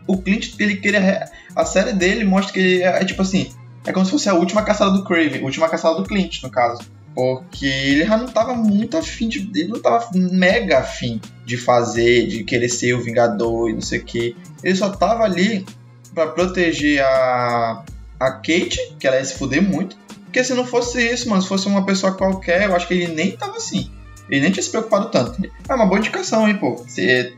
o 0.08 0.16
Clint, 0.16 0.54
ele 0.58 0.76
queria. 0.76 1.30
A 1.54 1.64
série 1.64 1.92
dele 1.92 2.24
mostra 2.24 2.54
que 2.54 2.58
ele 2.58 2.82
é, 2.82 3.02
é 3.02 3.04
tipo 3.04 3.22
assim, 3.22 3.52
é 3.86 3.92
como 3.92 4.04
se 4.04 4.10
fosse 4.10 4.28
a 4.28 4.34
última 4.34 4.62
caçada 4.62 4.90
do 4.90 5.04
Craven, 5.04 5.40
a 5.40 5.44
última 5.44 5.68
caçada 5.68 5.96
do 5.96 6.04
Clint, 6.04 6.42
no 6.42 6.50
caso. 6.50 6.80
Porque 7.14 7.66
ele 7.66 8.06
já 8.06 8.16
não 8.16 8.26
tava 8.26 8.54
muito 8.54 8.96
afim 8.96 9.28
de. 9.28 9.50
Ele 9.54 9.68
não 9.68 9.80
tava 9.80 10.08
mega 10.14 10.78
afim 10.78 11.20
de 11.44 11.56
fazer, 11.56 12.26
de 12.26 12.42
querer 12.44 12.68
ser 12.68 12.94
o 12.94 13.02
Vingador 13.02 13.70
e 13.70 13.74
não 13.74 13.80
sei 13.80 14.00
o 14.00 14.04
que. 14.04 14.36
Ele 14.62 14.74
só 14.74 14.88
tava 14.90 15.24
ali 15.24 15.66
para 16.14 16.28
proteger 16.28 17.02
a. 17.04 17.84
A 18.20 18.32
Kate, 18.32 18.96
que 18.98 19.06
ela 19.06 19.16
ia 19.16 19.24
se 19.24 19.38
fuder 19.38 19.62
muito, 19.62 19.96
porque 20.24 20.42
se 20.42 20.52
não 20.52 20.66
fosse 20.66 21.00
isso, 21.00 21.28
mano, 21.28 21.40
se 21.40 21.46
fosse 21.46 21.68
uma 21.68 21.86
pessoa 21.86 22.16
qualquer, 22.16 22.64
eu 22.64 22.74
acho 22.74 22.88
que 22.88 22.94
ele 22.94 23.14
nem 23.14 23.36
tava 23.36 23.56
assim. 23.56 23.92
Ele 24.30 24.42
nem 24.42 24.50
tinha 24.50 24.62
se 24.62 24.70
preocupado 24.70 25.10
tanto. 25.10 25.40
É 25.68 25.74
uma 25.74 25.86
boa 25.86 25.98
indicação, 25.98 26.48
hein, 26.48 26.56
pô. 26.58 26.84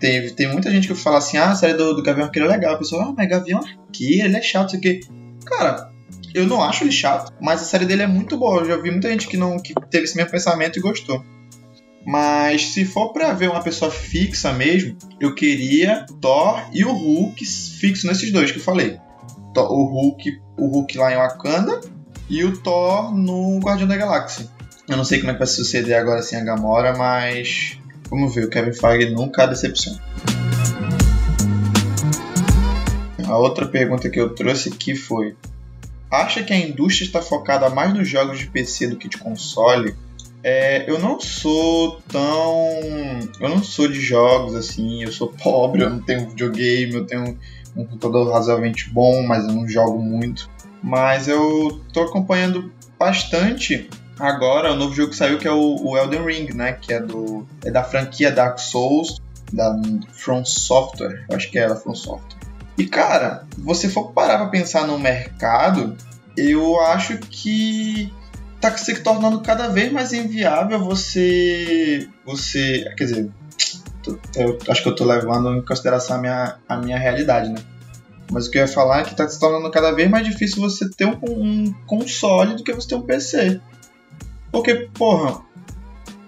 Tem, 0.00 0.34
tem 0.34 0.48
muita 0.48 0.70
gente 0.70 0.88
que 0.88 0.94
fala 0.94 1.18
assim, 1.18 1.36
ah, 1.36 1.50
a 1.50 1.54
série 1.54 1.74
do, 1.74 1.94
do 1.94 2.02
Gavião 2.02 2.26
Arqueiro 2.26 2.48
é 2.48 2.52
legal. 2.52 2.74
A 2.74 2.78
pessoa, 2.78 3.04
ah, 3.04 3.14
mas 3.16 3.28
Gavião 3.28 3.60
Arqueiro, 3.60 4.26
ele 4.26 4.36
é 4.36 4.42
chato, 4.42 4.68
isso 4.68 4.76
aqui. 4.76 5.00
Cara, 5.44 5.90
eu 6.34 6.46
não 6.46 6.62
acho 6.62 6.84
ele 6.84 6.92
chato, 6.92 7.32
mas 7.40 7.62
a 7.62 7.64
série 7.64 7.86
dele 7.86 8.02
é 8.02 8.06
muito 8.06 8.36
boa. 8.36 8.60
Eu 8.60 8.66
já 8.66 8.76
vi 8.76 8.90
muita 8.90 9.08
gente 9.08 9.28
que 9.28 9.36
não 9.36 9.58
que 9.58 9.74
teve 9.88 10.04
esse 10.04 10.16
mesmo 10.16 10.30
pensamento 10.30 10.78
e 10.78 10.82
gostou. 10.82 11.24
Mas 12.04 12.68
se 12.68 12.84
for 12.84 13.12
para 13.12 13.32
ver 13.32 13.50
uma 13.50 13.62
pessoa 13.62 13.90
fixa 13.90 14.52
mesmo, 14.52 14.96
eu 15.20 15.34
queria 15.34 16.06
Thor 16.20 16.62
e 16.72 16.84
o 16.84 16.92
Hulk 16.92 17.44
fixo 17.44 18.06
nesses 18.06 18.32
dois 18.32 18.50
que 18.50 18.58
eu 18.58 18.62
falei. 18.62 18.98
O 19.56 19.84
Hulk, 19.84 20.40
o 20.56 20.66
Hulk 20.66 20.96
lá 20.96 21.12
em 21.12 21.16
Wakanda 21.16 21.80
e 22.28 22.42
o 22.44 22.56
Thor 22.56 23.14
no 23.14 23.58
Guardião 23.58 23.88
da 23.88 23.96
Galáxia. 23.96 24.48
Eu 24.90 24.96
não 24.96 25.04
sei 25.04 25.20
como 25.20 25.30
é 25.30 25.34
que 25.34 25.38
vai 25.38 25.46
suceder 25.46 25.96
agora 25.96 26.20
sem 26.20 26.40
a 26.40 26.42
Gamora, 26.42 26.96
mas 26.96 27.78
vamos 28.10 28.34
ver, 28.34 28.46
o 28.46 28.50
Kevin 28.50 28.72
Feige 28.72 29.14
nunca 29.14 29.46
decepciona. 29.46 30.00
A 33.24 33.38
outra 33.38 33.68
pergunta 33.68 34.10
que 34.10 34.20
eu 34.20 34.34
trouxe 34.34 34.68
aqui 34.68 34.96
foi: 34.96 35.36
Acha 36.10 36.42
que 36.42 36.52
a 36.52 36.58
indústria 36.58 37.06
está 37.06 37.22
focada 37.22 37.70
mais 37.70 37.94
nos 37.94 38.08
jogos 38.08 38.40
de 38.40 38.48
PC 38.48 38.88
do 38.88 38.96
que 38.96 39.08
de 39.08 39.16
console? 39.16 39.94
É, 40.42 40.90
eu 40.90 40.98
não 40.98 41.20
sou 41.20 42.00
tão. 42.08 42.80
Eu 43.38 43.48
não 43.48 43.62
sou 43.62 43.86
de 43.86 44.00
jogos 44.00 44.56
assim, 44.56 45.04
eu 45.04 45.12
sou 45.12 45.28
pobre, 45.40 45.84
eu 45.84 45.90
não 45.90 46.00
tenho 46.00 46.28
videogame, 46.30 46.94
eu 46.94 47.06
tenho 47.06 47.38
um 47.76 47.84
computador 47.84 48.32
razoavelmente 48.32 48.90
bom, 48.90 49.22
mas 49.22 49.46
eu 49.46 49.52
não 49.52 49.68
jogo 49.68 50.00
muito. 50.02 50.50
Mas 50.82 51.28
eu 51.28 51.80
tô 51.92 52.02
acompanhando 52.02 52.72
bastante 52.98 53.88
agora 54.20 54.72
o 54.72 54.76
novo 54.76 54.94
jogo 54.94 55.10
que 55.10 55.16
saiu, 55.16 55.38
que 55.38 55.48
é 55.48 55.52
o, 55.52 55.76
o 55.82 55.96
Elden 55.96 56.24
Ring, 56.24 56.54
né? 56.54 56.72
Que 56.72 56.92
é, 56.92 57.00
do, 57.00 57.46
é 57.64 57.70
da 57.70 57.82
franquia 57.82 58.30
Dark 58.30 58.58
Souls, 58.58 59.20
da 59.52 59.74
From 60.12 60.44
Software. 60.44 61.24
Eu 61.28 61.36
acho 61.36 61.50
que 61.50 61.58
é 61.58 61.68
da 61.68 61.76
From 61.76 61.94
Software. 61.94 62.38
E 62.78 62.86
cara, 62.86 63.46
você 63.58 63.88
for 63.88 64.12
parar 64.12 64.38
pra 64.38 64.48
pensar 64.48 64.86
no 64.86 64.98
mercado, 64.98 65.96
eu 66.36 66.80
acho 66.80 67.18
que 67.18 68.12
tá 68.60 68.76
se 68.76 68.94
tornando 69.02 69.40
cada 69.40 69.68
vez 69.68 69.92
mais 69.92 70.12
inviável 70.12 70.78
você. 70.78 72.08
você. 72.24 72.92
Quer 72.96 73.04
dizer, 73.04 73.30
eu 74.36 74.58
acho 74.68 74.82
que 74.82 74.88
eu 74.88 74.94
tô 74.94 75.04
levando 75.04 75.56
em 75.56 75.62
consideração 75.62 76.16
a 76.16 76.20
minha, 76.20 76.56
a 76.68 76.76
minha 76.76 76.98
realidade, 76.98 77.50
né? 77.50 77.60
Mas 78.30 78.46
o 78.46 78.50
que 78.50 78.58
eu 78.58 78.62
ia 78.62 78.68
falar 78.68 79.00
é 79.00 79.04
que 79.04 79.14
tá 79.14 79.28
se 79.28 79.40
tornando 79.40 79.70
cada 79.70 79.90
vez 79.90 80.08
mais 80.08 80.24
difícil 80.24 80.60
você 80.60 80.88
ter 80.88 81.04
um, 81.04 81.18
um 81.26 81.74
console 81.86 82.54
do 82.54 82.62
que 82.62 82.72
você 82.72 82.88
ter 82.88 82.94
um 82.94 83.02
PC. 83.02 83.60
Porque, 84.50 84.88
porra, 84.94 85.42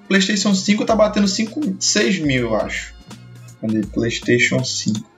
PlayStation 0.08 0.54
5 0.54 0.84
tá 0.84 0.94
batendo 0.94 1.26
5, 1.26 1.76
6 1.78 2.18
mil, 2.20 2.48
eu 2.48 2.56
acho. 2.56 2.94
Cadê? 3.60 3.80
PlayStation 3.86 4.62
5. 4.62 5.10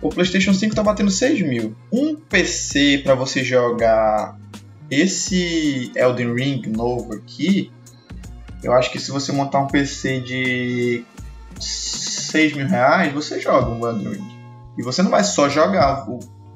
O 0.00 0.08
PlayStation 0.08 0.54
5 0.54 0.74
tá 0.74 0.82
batendo 0.82 1.10
6 1.10 1.42
mil. 1.42 1.76
Um 1.92 2.14
PC 2.14 3.02
para 3.04 3.14
você 3.14 3.42
jogar 3.42 4.38
esse 4.90 5.90
Elden 5.96 6.34
Ring 6.34 6.62
novo 6.68 7.14
aqui, 7.14 7.72
eu 8.62 8.72
acho 8.72 8.90
que 8.90 8.98
se 8.98 9.10
você 9.10 9.32
montar 9.32 9.60
um 9.60 9.66
PC 9.66 10.20
de 10.20 11.04
6 11.60 12.54
mil 12.54 12.66
reais, 12.66 13.12
você 13.12 13.40
joga 13.40 13.70
um 13.70 13.86
Elden 13.86 14.12
Ring. 14.12 14.36
E 14.78 14.82
você 14.82 15.02
não 15.02 15.10
vai 15.10 15.24
só 15.24 15.48
jogar, 15.48 16.06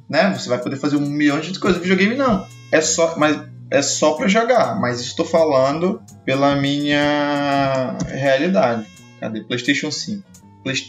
né? 0.08 0.32
Você 0.36 0.48
vai 0.48 0.58
poder 0.58 0.76
fazer 0.76 0.96
um 0.96 1.06
milhão 1.06 1.40
de 1.40 1.58
coisas. 1.58 1.80
Videogame 1.80 2.14
não. 2.14 2.46
É 2.70 2.80
só, 2.80 3.16
mas 3.16 3.49
é 3.70 3.82
só 3.82 4.14
para 4.14 4.26
jogar. 4.28 4.80
Mas 4.80 5.00
estou 5.00 5.24
falando 5.24 6.02
pela 6.24 6.56
minha 6.56 7.96
realidade. 8.08 8.86
Cadê? 9.20 9.42
PlayStation 9.42 9.90
5. 9.90 10.22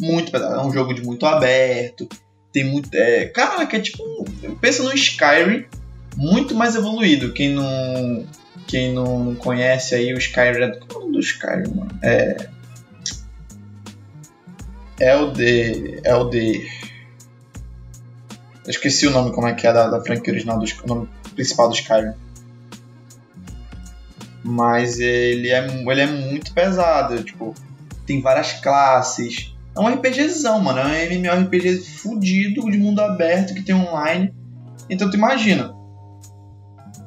Muito 0.00 0.32
pesado. 0.32 0.54
É 0.54 0.66
um 0.66 0.72
jogo 0.72 0.94
de 0.94 1.02
muito 1.02 1.26
aberto. 1.26 2.08
Tem 2.52 2.64
muito. 2.64 2.88
É, 2.94 3.26
cara, 3.26 3.66
que 3.66 3.76
é 3.76 3.80
tipo. 3.80 4.02
Pensa 4.60 4.82
no 4.82 4.92
Skyrim 4.92 5.66
muito 6.16 6.54
mais 6.54 6.74
evoluído. 6.74 7.32
Quem 7.32 7.50
não. 7.54 8.26
Quem 8.66 8.92
não 8.92 9.34
conhece 9.36 9.94
aí 9.94 10.12
o 10.12 10.18
Skyrim. 10.18 10.72
Qual 10.88 10.90
é 10.90 10.96
o 10.96 11.00
nome 11.00 11.12
do 11.12 11.20
Skyrim, 11.20 11.74
mano? 11.74 11.90
É. 12.02 12.48
Elder. 14.98 16.00
Elder. 16.04 16.80
Eu 18.64 18.70
esqueci 18.70 19.06
o 19.06 19.10
nome 19.10 19.32
como 19.32 19.46
é 19.46 19.54
que 19.54 19.66
é 19.66 19.72
da, 19.72 19.88
da 19.88 20.00
franquia 20.00 20.32
original 20.32 20.58
do 20.58 20.64
o 20.64 20.86
nome 20.86 21.08
principal 21.34 21.68
do 21.68 21.74
Skyrim. 21.74 22.14
Mas 24.50 24.98
ele 24.98 25.48
é, 25.48 25.64
ele 25.64 26.00
é 26.00 26.06
muito 26.06 26.52
pesado, 26.52 27.22
tipo, 27.22 27.54
tem 28.04 28.20
várias 28.20 28.54
classes. 28.54 29.54
É 29.76 29.80
um 29.80 29.86
RPGzão, 29.86 30.60
mano. 30.60 30.80
É 30.80 30.84
um 30.84 31.12
MMORPG 31.12 31.78
fudido 31.78 32.68
de 32.68 32.76
mundo 32.76 33.00
aberto 33.00 33.54
que 33.54 33.62
tem 33.62 33.74
online. 33.74 34.34
Então 34.88 35.08
tu 35.08 35.16
imagina. 35.16 35.72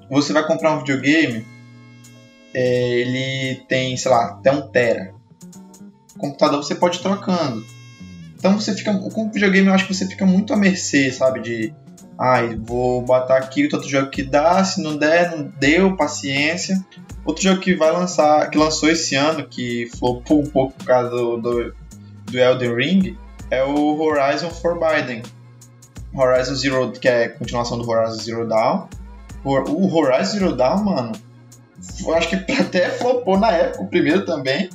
Você 0.09 0.31
vai 0.31 0.47
comprar 0.47 0.73
um 0.73 0.79
videogame, 0.79 1.45
é, 2.53 2.99
ele 2.99 3.55
tem, 3.67 3.97
sei 3.97 4.09
lá, 4.09 4.31
até 4.31 4.51
um 4.51 4.69
tera. 4.69 5.13
O 6.15 6.19
computador 6.19 6.63
você 6.63 6.75
pode 6.75 6.99
ir 6.99 7.01
trocando. 7.01 7.65
Então 8.37 8.57
você 8.57 8.73
fica. 8.73 8.93
Com 8.93 9.27
o 9.27 9.31
videogame 9.31 9.67
eu 9.67 9.73
acho 9.73 9.87
que 9.87 9.93
você 9.93 10.07
fica 10.07 10.25
muito 10.25 10.53
à 10.53 10.57
mercê, 10.57 11.11
sabe? 11.11 11.41
De. 11.41 11.75
Ai, 12.19 12.55
vou 12.55 13.01
botar 13.01 13.37
aqui 13.37 13.63
outro 13.63 13.89
jogo 13.89 14.09
que 14.09 14.23
dá, 14.23 14.63
se 14.63 14.81
não 14.81 14.97
der, 14.97 15.35
não 15.35 15.51
deu, 15.59 15.95
paciência. 15.95 16.83
Outro 17.25 17.43
jogo 17.43 17.59
que 17.59 17.75
vai 17.75 17.91
lançar, 17.91 18.49
que 18.49 18.57
lançou 18.57 18.89
esse 18.89 19.15
ano, 19.15 19.47
que 19.47 19.89
flopou 19.97 20.41
um 20.41 20.45
pouco 20.45 20.73
por 20.73 20.85
causa 20.85 21.09
do, 21.09 21.37
do, 21.37 21.75
do 22.25 22.37
Elden 22.37 22.75
Ring, 22.75 23.17
é 23.49 23.63
o 23.63 23.99
Horizon 23.99 24.49
Forbidden. 24.49 25.23
Horizon 26.15 26.55
Zero, 26.55 26.91
que 26.91 27.07
é 27.07 27.29
continuação 27.29 27.77
do 27.77 27.89
Horizon 27.89 28.21
Zero 28.21 28.47
Dawn. 28.47 28.87
O 29.43 29.97
Horizon 29.97 30.31
Zero 30.31 30.55
Dawn, 30.55 30.83
mano, 30.83 31.11
eu 32.05 32.13
acho 32.13 32.29
que 32.29 32.35
até 32.53 32.89
flopou 32.89 33.39
na 33.39 33.51
época, 33.51 33.83
o 33.83 33.87
primeiro 33.87 34.25
também. 34.25 34.69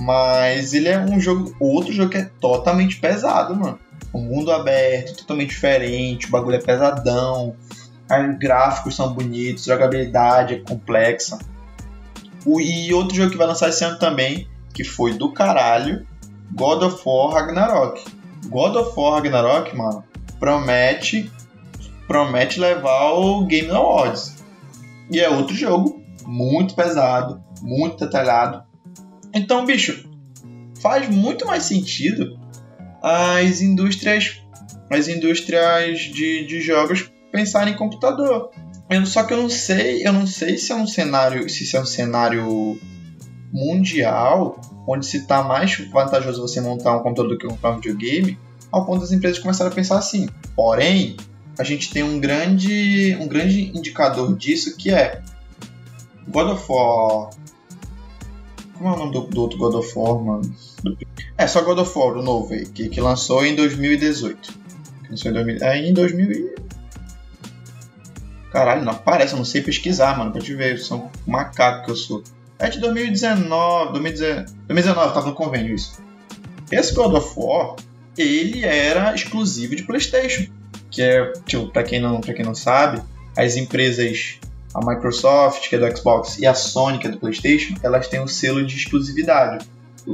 Mas 0.00 0.74
ele 0.74 0.88
é 0.88 0.98
um 0.98 1.18
jogo, 1.20 1.54
outro 1.58 1.92
jogo 1.92 2.10
que 2.10 2.18
é 2.18 2.30
totalmente 2.40 2.98
pesado, 2.98 3.56
mano. 3.56 3.78
O 4.12 4.18
mundo 4.18 4.50
aberto, 4.52 5.18
totalmente 5.18 5.50
diferente, 5.50 6.26
o 6.26 6.30
bagulho 6.30 6.56
é 6.56 6.60
pesadão, 6.60 7.54
os 8.10 8.38
gráficos 8.38 8.96
são 8.96 9.12
bonitos, 9.12 9.64
jogabilidade 9.64 10.54
é 10.54 10.58
complexa. 10.60 11.38
O, 12.46 12.60
e 12.60 12.92
outro 12.94 13.14
jogo 13.14 13.30
que 13.30 13.36
vai 13.36 13.46
lançar 13.46 13.68
esse 13.68 13.84
ano 13.84 13.98
também, 13.98 14.48
que 14.72 14.84
foi 14.84 15.12
do 15.12 15.32
caralho, 15.32 16.06
God 16.52 16.82
of 16.82 17.02
War 17.04 17.34
Ragnarok. 17.34 18.04
God 18.46 18.76
of 18.76 18.98
War 18.98 19.14
Ragnarok, 19.14 19.76
mano, 19.76 20.04
promete 20.38 21.30
promete 22.08 22.58
levar 22.58 23.12
o 23.12 23.44
Game 23.44 23.70
Awards. 23.70 24.42
E 25.10 25.20
é 25.20 25.28
outro 25.28 25.54
jogo 25.54 26.02
muito 26.26 26.74
pesado, 26.74 27.44
muito 27.60 28.04
detalhado. 28.04 28.62
Então, 29.32 29.66
bicho, 29.66 30.08
faz 30.80 31.08
muito 31.08 31.46
mais 31.46 31.64
sentido 31.64 32.40
as 33.02 33.60
indústrias 33.60 34.40
as 34.90 35.08
indústrias 35.08 36.00
de, 36.00 36.46
de 36.46 36.60
jogos 36.60 37.10
pensarem 37.30 37.74
em 37.74 37.76
computador. 37.76 38.50
Eu, 38.88 39.04
só 39.04 39.22
que 39.22 39.34
eu 39.34 39.42
não 39.42 39.50
sei, 39.50 40.06
eu 40.06 40.12
não 40.12 40.26
sei 40.26 40.56
se 40.56 40.72
é 40.72 40.74
um 40.74 40.86
cenário, 40.86 41.48
se 41.48 41.76
é 41.76 41.80
um 41.80 41.86
cenário 41.86 42.78
mundial, 43.52 44.58
onde 44.86 45.04
se 45.04 45.18
está 45.18 45.42
mais 45.42 45.76
vantajoso 45.90 46.40
você 46.40 46.60
montar 46.60 46.96
um 46.96 47.02
computador 47.02 47.32
do 47.32 47.38
que 47.38 47.46
comprar 47.46 47.72
um 47.72 47.76
videogame, 47.76 48.38
ao 48.72 48.86
ponto 48.86 49.00
das 49.00 49.12
empresas 49.12 49.38
começarem 49.38 49.70
a 49.70 49.74
pensar 49.74 49.98
assim. 49.98 50.28
Porém, 50.56 51.16
a 51.58 51.64
gente 51.64 51.90
tem 51.90 52.02
um 52.02 52.18
grande, 52.18 53.16
um 53.20 53.26
grande 53.26 53.76
indicador 53.76 54.34
disso 54.36 54.76
que 54.76 54.90
é 54.90 55.20
God 56.28 56.50
of 56.52 56.64
War. 56.68 57.30
Como 58.74 58.88
é 58.88 58.92
o 58.92 58.96
nome 58.96 59.12
do, 59.12 59.20
do 59.22 59.40
outro 59.40 59.58
God 59.58 59.74
of 59.74 59.92
War, 59.96 60.18
mano? 60.18 60.54
É, 61.38 61.46
só 61.46 61.62
God 61.62 61.78
of 61.78 61.96
War, 61.96 62.16
o 62.16 62.22
novo 62.22 62.52
aí, 62.52 62.66
que, 62.66 62.88
que 62.88 63.00
lançou 63.00 63.46
em 63.46 63.54
2018. 63.54 64.58
Lançou 65.08 65.30
em 65.30 65.34
2000, 65.34 65.58
é, 65.62 65.78
em 65.78 65.94
2000 65.94 66.68
Caralho, 68.50 68.84
não 68.84 68.92
aparece, 68.92 69.34
eu 69.34 69.36
não 69.36 69.44
sei 69.44 69.60
pesquisar, 69.60 70.18
mano, 70.18 70.32
pra 70.32 70.40
te 70.40 70.54
ver, 70.54 70.80
um 70.90 71.08
macaco 71.26 71.84
que 71.84 71.90
eu 71.90 71.96
sou. 71.96 72.24
É 72.58 72.68
de 72.68 72.80
2019, 72.80 73.92
2019, 73.92 74.52
2019 74.66 75.14
tava 75.14 75.26
no 75.28 75.34
convênio 75.34 75.74
isso. 75.74 76.02
Esse 76.72 76.94
God 76.94 77.14
of 77.14 77.32
War, 77.36 77.76
ele 78.16 78.64
era 78.64 79.14
exclusivo 79.14 79.76
de 79.76 79.84
PlayStation, 79.84 80.46
que 80.90 81.02
é, 81.02 81.32
tipo, 81.46 81.68
para 81.70 81.82
quem 81.82 82.00
não, 82.00 82.20
para 82.20 82.34
quem 82.34 82.44
não 82.44 82.54
sabe, 82.54 83.00
as 83.36 83.56
empresas 83.56 84.40
a 84.74 84.84
Microsoft, 84.84 85.68
que 85.68 85.76
é 85.76 85.78
do 85.78 85.96
Xbox, 85.96 86.38
e 86.38 86.46
a 86.46 86.54
Sony, 86.54 86.98
que 86.98 87.06
é 87.06 87.10
do 87.10 87.18
PlayStation, 87.18 87.74
elas 87.82 88.08
têm 88.08 88.20
o 88.20 88.24
um 88.24 88.28
selo 88.28 88.64
de 88.66 88.76
exclusividade. 88.76 89.64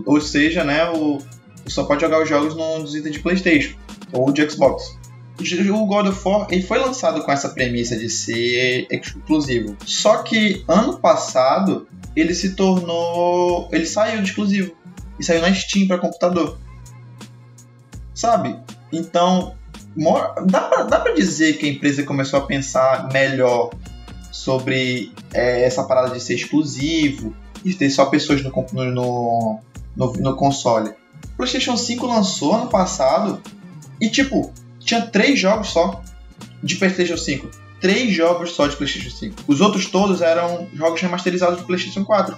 Ou 0.04 0.20
seja, 0.20 0.64
né, 0.64 0.90
o, 0.90 1.18
só 1.66 1.84
pode 1.84 2.00
jogar 2.00 2.22
os 2.22 2.28
jogos 2.28 2.54
no, 2.54 2.78
nos 2.78 2.94
itens 2.94 3.14
de 3.14 3.20
PlayStation 3.20 3.76
ou 4.12 4.32
de 4.32 4.48
Xbox 4.48 4.96
o 5.38 5.86
God 5.86 6.06
of 6.06 6.28
War 6.28 6.46
ele 6.50 6.62
foi 6.62 6.78
lançado 6.78 7.22
com 7.22 7.32
essa 7.32 7.48
premissa 7.48 7.96
de 7.96 8.08
ser 8.08 8.86
exclusivo. 8.90 9.76
Só 9.84 10.18
que 10.18 10.64
ano 10.68 10.98
passado 10.98 11.88
ele 12.14 12.34
se 12.34 12.54
tornou. 12.54 13.68
Ele 13.72 13.86
saiu 13.86 14.22
de 14.22 14.28
exclusivo. 14.28 14.72
E 15.18 15.24
saiu 15.24 15.40
na 15.40 15.52
Steam 15.52 15.86
para 15.86 15.98
computador. 15.98 16.58
Sabe? 18.14 18.56
Então, 18.92 19.54
dá 20.46 20.60
pra, 20.60 20.82
dá 20.84 21.00
pra 21.00 21.12
dizer 21.12 21.54
que 21.54 21.66
a 21.66 21.68
empresa 21.68 22.04
começou 22.04 22.38
a 22.38 22.46
pensar 22.46 23.08
melhor 23.12 23.70
sobre 24.30 25.12
é, 25.32 25.62
essa 25.64 25.84
parada 25.84 26.14
de 26.14 26.20
ser 26.20 26.34
exclusivo 26.34 27.34
e 27.64 27.72
ter 27.72 27.90
só 27.90 28.06
pessoas 28.06 28.42
no, 28.42 28.52
no, 28.92 29.60
no, 29.96 30.12
no 30.14 30.36
console. 30.36 30.90
O 30.90 31.36
PlayStation 31.36 31.76
5 31.76 32.06
lançou 32.06 32.54
ano 32.54 32.68
passado 32.68 33.42
e, 34.00 34.08
tipo, 34.08 34.52
tinha 34.78 35.02
três 35.02 35.38
jogos 35.38 35.68
só 35.68 36.02
de 36.62 36.76
PlayStation 36.76 37.16
5. 37.16 37.50
Três 37.80 38.12
jogos 38.14 38.52
só 38.52 38.66
de 38.66 38.76
PlayStation 38.76 39.10
5. 39.10 39.44
Os 39.46 39.60
outros 39.60 39.86
todos 39.86 40.22
eram 40.22 40.68
jogos 40.74 41.00
remasterizados 41.00 41.58
do 41.58 41.66
PlayStation 41.66 42.04
4. 42.04 42.36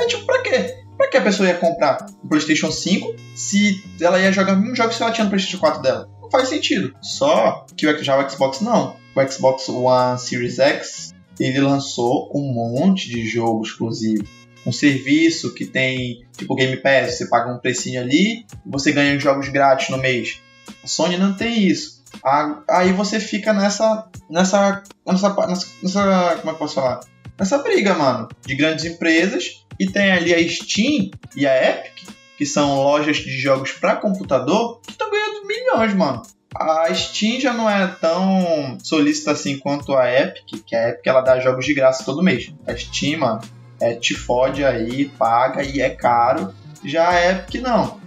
É 0.00 0.06
tipo, 0.06 0.24
pra 0.24 0.42
quê? 0.42 0.82
Pra 0.96 1.08
que 1.08 1.16
a 1.16 1.22
pessoa 1.22 1.48
ia 1.48 1.56
comprar 1.56 2.06
o 2.22 2.28
PlayStation 2.28 2.70
5 2.70 3.14
se 3.34 3.82
ela 4.00 4.20
ia 4.20 4.32
jogar 4.32 4.56
um 4.56 4.74
jogo 4.74 4.90
que 4.90 5.02
ela 5.02 5.12
tinha 5.12 5.24
no 5.24 5.30
PlayStation 5.30 5.58
4 5.58 5.82
dela? 5.82 6.08
Não 6.22 6.30
faz 6.30 6.48
sentido. 6.48 6.94
Só 7.02 7.66
que 7.76 8.02
já 8.02 8.18
o 8.18 8.30
Xbox 8.30 8.60
não. 8.60 8.96
O 9.14 9.30
Xbox 9.30 9.68
One 9.68 10.18
Series 10.18 10.58
X 10.58 11.14
ele 11.38 11.60
lançou 11.60 12.30
um 12.34 12.52
monte 12.52 13.08
de 13.08 13.26
jogo 13.26 13.62
exclusivo. 13.62 14.24
Um 14.66 14.72
serviço 14.72 15.54
que 15.54 15.64
tem 15.64 16.26
tipo 16.36 16.56
Game 16.56 16.76
Pass, 16.78 17.14
você 17.14 17.28
paga 17.28 17.52
um 17.52 17.58
precinho 17.58 18.00
ali, 18.00 18.44
você 18.66 18.90
ganha 18.90 19.18
jogos 19.18 19.48
grátis 19.48 19.88
no 19.90 19.98
mês. 19.98 20.40
A 20.82 20.86
Sony 20.86 21.16
não 21.16 21.34
tem 21.34 21.66
isso. 21.66 22.02
Aí 22.68 22.92
você 22.92 23.20
fica 23.20 23.52
nessa. 23.52 24.08
nessa. 24.28 24.82
nessa. 25.06 25.28
nessa, 25.82 26.36
como 26.40 26.50
é 26.50 26.52
que 26.52 26.58
posso 26.58 26.74
falar? 26.74 27.00
Nessa 27.38 27.58
briga, 27.58 27.94
mano, 27.94 28.28
de 28.44 28.56
grandes 28.56 28.84
empresas. 28.84 29.64
E 29.78 29.86
tem 29.86 30.10
ali 30.10 30.34
a 30.34 30.48
Steam 30.48 31.10
e 31.36 31.46
a 31.46 31.70
Epic, 31.70 32.08
que 32.38 32.46
são 32.46 32.76
lojas 32.76 33.18
de 33.18 33.38
jogos 33.38 33.72
para 33.72 33.96
computador, 33.96 34.80
que 34.80 34.92
estão 34.92 35.10
ganhando 35.10 35.46
milhões, 35.46 35.94
mano. 35.94 36.22
A 36.54 36.92
Steam 36.94 37.38
já 37.38 37.52
não 37.52 37.68
é 37.68 37.86
tão 38.00 38.78
solícita 38.82 39.32
assim 39.32 39.58
quanto 39.58 39.94
a 39.94 40.10
Epic, 40.10 40.64
que 40.64 40.74
a 40.74 40.88
Epic 40.88 41.06
ela 41.06 41.20
dá 41.20 41.38
jogos 41.38 41.66
de 41.66 41.74
graça 41.74 42.04
todo 42.04 42.22
mês. 42.22 42.50
A 42.66 42.74
Steam, 42.74 43.20
mano, 43.20 43.42
é, 43.80 43.94
te 43.94 44.14
fode 44.14 44.64
aí, 44.64 45.06
paga 45.10 45.62
e 45.62 45.80
é 45.80 45.90
caro. 45.90 46.54
Já 46.84 47.08
a 47.08 47.30
Epic 47.30 47.62
não. 47.62 48.00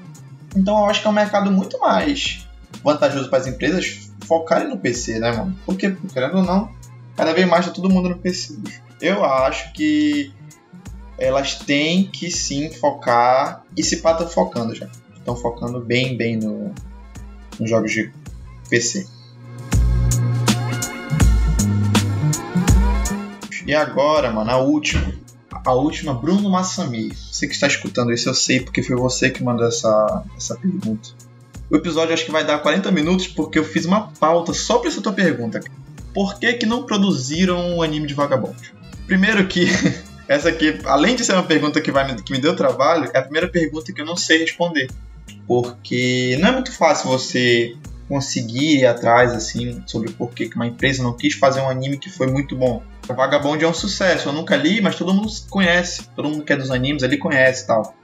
Então 0.55 0.79
eu 0.79 0.85
acho 0.85 1.01
que 1.01 1.07
é 1.07 1.09
um 1.09 1.13
mercado 1.13 1.51
muito 1.51 1.79
mais 1.79 2.47
vantajoso 2.83 3.29
para 3.29 3.39
as 3.39 3.47
empresas 3.47 4.09
focarem 4.25 4.67
no 4.67 4.77
PC, 4.77 5.19
né, 5.19 5.31
mano? 5.31 5.57
Porque, 5.65 5.95
querendo 6.13 6.37
ou 6.37 6.43
não, 6.43 6.71
cada 7.15 7.33
vez 7.33 7.47
mais 7.47 7.65
tá 7.65 7.71
todo 7.71 7.89
mundo 7.89 8.09
no 8.09 8.17
PC. 8.17 8.57
Eu 9.01 9.23
acho 9.25 9.73
que 9.73 10.31
elas 11.17 11.55
têm 11.55 12.05
que 12.05 12.31
sim 12.31 12.71
focar, 12.71 13.63
e 13.75 13.83
se 13.83 13.97
pá, 13.97 14.11
estão 14.11 14.27
focando 14.27 14.73
já. 14.73 14.87
Estão 15.17 15.35
focando 15.35 15.79
bem, 15.81 16.15
bem 16.15 16.37
no, 16.37 16.73
nos 17.59 17.69
jogos 17.69 17.91
de 17.91 18.11
PC. 18.69 19.07
E 23.65 23.75
agora, 23.75 24.31
mano, 24.31 24.49
a 24.49 24.57
última. 24.57 25.13
A 25.69 25.73
última, 25.73 26.15
Bruno 26.15 26.49
Massami. 26.49 27.11
Você 27.31 27.45
que 27.47 27.53
está 27.53 27.67
escutando 27.67 28.11
isso, 28.11 28.27
eu 28.27 28.33
sei 28.33 28.59
porque 28.59 28.81
foi 28.81 28.95
você 28.95 29.29
que 29.29 29.43
mandou 29.43 29.67
essa, 29.67 30.23
essa 30.35 30.55
pergunta. 30.55 31.09
O 31.69 31.75
episódio 31.75 32.11
acho 32.11 32.25
que 32.25 32.31
vai 32.31 32.43
dar 32.43 32.57
40 32.57 32.91
minutos 32.91 33.27
porque 33.27 33.59
eu 33.59 33.63
fiz 33.63 33.85
uma 33.85 34.07
pauta 34.19 34.51
só 34.51 34.79
para 34.79 34.89
essa 34.89 34.99
tua 34.99 35.13
pergunta. 35.13 35.59
Por 36.11 36.39
que, 36.39 36.53
que 36.53 36.65
não 36.65 36.87
produziram 36.87 37.77
o 37.77 37.83
anime 37.83 38.07
de 38.07 38.15
Vagabond? 38.15 38.57
Primeiro 39.05 39.47
que 39.47 39.67
essa 40.27 40.49
aqui, 40.49 40.79
além 40.85 41.15
de 41.15 41.23
ser 41.23 41.33
uma 41.33 41.43
pergunta 41.43 41.79
que, 41.79 41.91
vai, 41.91 42.15
que 42.15 42.31
me 42.31 42.39
deu 42.39 42.55
trabalho, 42.55 43.11
é 43.13 43.19
a 43.19 43.21
primeira 43.21 43.47
pergunta 43.47 43.93
que 43.93 44.01
eu 44.01 44.05
não 44.05 44.17
sei 44.17 44.39
responder. 44.39 44.89
Porque 45.47 46.35
não 46.41 46.49
é 46.49 46.51
muito 46.51 46.71
fácil 46.71 47.09
você 47.09 47.75
conseguir 48.07 48.79
ir 48.79 48.85
atrás 48.87 49.33
assim 49.33 49.83
sobre 49.85 50.11
por 50.13 50.31
que 50.31 50.49
uma 50.55 50.65
empresa 50.65 51.03
não 51.03 51.15
quis 51.15 51.35
fazer 51.35 51.61
um 51.61 51.69
anime 51.69 51.99
que 51.99 52.09
foi 52.09 52.25
muito 52.25 52.55
bom. 52.55 52.81
Vagabond 53.15 53.63
é 53.63 53.67
um 53.67 53.73
sucesso, 53.73 54.29
eu 54.29 54.33
nunca 54.33 54.55
li, 54.55 54.81
mas 54.81 54.95
todo 54.95 55.13
mundo 55.13 55.31
conhece, 55.49 56.07
todo 56.15 56.29
mundo 56.29 56.43
que 56.43 56.53
é 56.53 56.55
dos 56.57 56.71
animes 56.71 57.03
ali 57.03 57.17
conhece 57.17 57.65
tal. 57.67 57.95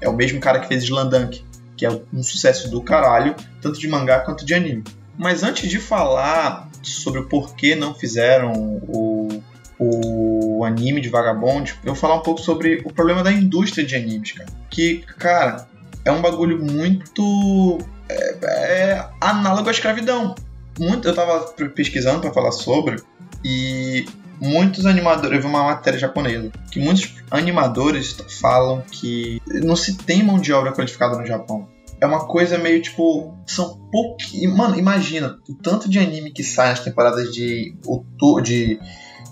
É 0.00 0.08
o 0.08 0.12
mesmo 0.12 0.40
cara 0.40 0.60
que 0.60 0.68
fez 0.68 0.84
Slandunk 0.84 1.42
que 1.78 1.86
é 1.86 2.00
um 2.12 2.22
sucesso 2.22 2.68
do 2.68 2.82
caralho, 2.82 3.36
tanto 3.62 3.78
de 3.78 3.86
mangá 3.86 4.18
quanto 4.18 4.44
de 4.44 4.52
anime. 4.52 4.82
Mas 5.16 5.44
antes 5.44 5.70
de 5.70 5.78
falar 5.78 6.68
sobre 6.82 7.20
o 7.20 7.28
porquê 7.28 7.76
não 7.76 7.94
fizeram 7.94 8.52
o, 8.52 9.42
o 9.78 10.64
anime 10.64 11.00
de 11.00 11.08
Vagabond, 11.08 11.72
eu 11.84 11.94
vou 11.94 11.94
falar 11.94 12.16
um 12.16 12.22
pouco 12.22 12.40
sobre 12.40 12.82
o 12.84 12.92
problema 12.92 13.22
da 13.22 13.32
indústria 13.32 13.86
de 13.86 13.94
animes, 13.94 14.32
cara. 14.32 14.50
Que, 14.68 15.04
cara, 15.18 15.68
é 16.04 16.10
um 16.10 16.20
bagulho 16.20 16.62
muito. 16.62 17.78
É, 18.08 18.38
é 18.42 19.08
análogo 19.20 19.68
à 19.68 19.72
escravidão. 19.72 20.34
Muito, 20.78 21.08
eu 21.08 21.14
tava 21.14 21.40
pesquisando 21.74 22.20
para 22.20 22.32
falar 22.32 22.52
sobre, 22.52 23.02
e 23.44 24.06
muitos 24.40 24.86
animadores, 24.86 25.32
eu 25.32 25.40
vi 25.40 25.46
uma 25.46 25.64
matéria 25.64 25.98
japonesa, 25.98 26.50
que 26.70 26.80
muitos 26.80 27.14
animadores 27.30 28.16
falam 28.40 28.82
que 28.90 29.40
não 29.46 29.76
se 29.76 29.96
tem 29.96 30.22
mão 30.22 30.38
de 30.38 30.52
obra 30.52 30.72
qualificada 30.72 31.18
no 31.18 31.26
Japão. 31.26 31.68
É 32.00 32.06
uma 32.06 32.26
coisa 32.26 32.56
meio 32.58 32.80
tipo. 32.80 33.34
São 33.44 33.76
pouquinhos. 33.90 34.56
Mano, 34.56 34.78
imagina 34.78 35.36
o 35.48 35.54
tanto 35.54 35.88
de 35.88 35.98
anime 35.98 36.30
que 36.30 36.44
sai 36.44 36.68
nas 36.68 36.80
temporadas 36.80 37.34
de 37.34 37.74
outubro, 37.84 38.42
de 38.42 38.78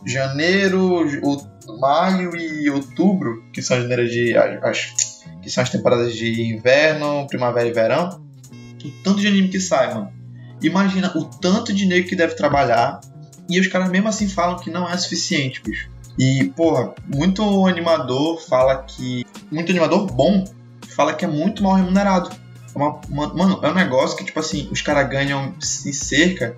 janeiro, 0.04 1.06
maio 1.78 2.34
e 2.36 2.68
outubro, 2.68 3.44
que 3.52 3.62
são 3.62 3.76
as 3.76 3.86
de. 4.10 4.36
As, 4.36 4.94
que 5.42 5.48
são 5.48 5.62
as 5.62 5.70
temporadas 5.70 6.12
de 6.14 6.52
inverno, 6.52 7.26
primavera 7.28 7.68
e 7.68 7.72
verão. 7.72 8.20
O 8.84 8.90
tanto 9.02 9.20
de 9.20 9.28
anime 9.28 9.48
que 9.48 9.60
sai, 9.60 9.94
mano. 9.94 10.12
Imagina 10.62 11.12
o 11.16 11.24
tanto 11.24 11.72
de 11.72 11.86
negro 11.86 12.08
que 12.08 12.16
deve 12.16 12.34
trabalhar 12.34 13.00
e 13.48 13.60
os 13.60 13.68
caras 13.68 13.88
mesmo 13.90 14.08
assim 14.08 14.28
falam 14.28 14.58
que 14.58 14.70
não 14.70 14.88
é 14.88 14.96
suficiente, 14.96 15.62
bicho. 15.62 15.88
E, 16.18 16.44
porra, 16.56 16.94
muito 17.06 17.66
animador 17.66 18.40
fala 18.40 18.82
que. 18.82 19.24
Muito 19.50 19.70
animador 19.70 20.06
bom 20.06 20.44
fala 20.94 21.12
que 21.12 21.24
é 21.24 21.28
muito 21.28 21.62
mal 21.62 21.74
remunerado. 21.74 22.30
É 22.74 22.78
uma, 22.78 23.00
uma, 23.08 23.34
mano, 23.34 23.60
é 23.62 23.70
um 23.70 23.74
negócio 23.74 24.16
que, 24.16 24.24
tipo 24.24 24.40
assim, 24.40 24.68
os 24.70 24.80
caras 24.80 25.08
ganham 25.08 25.54
em 25.58 25.92
cerca 25.92 26.56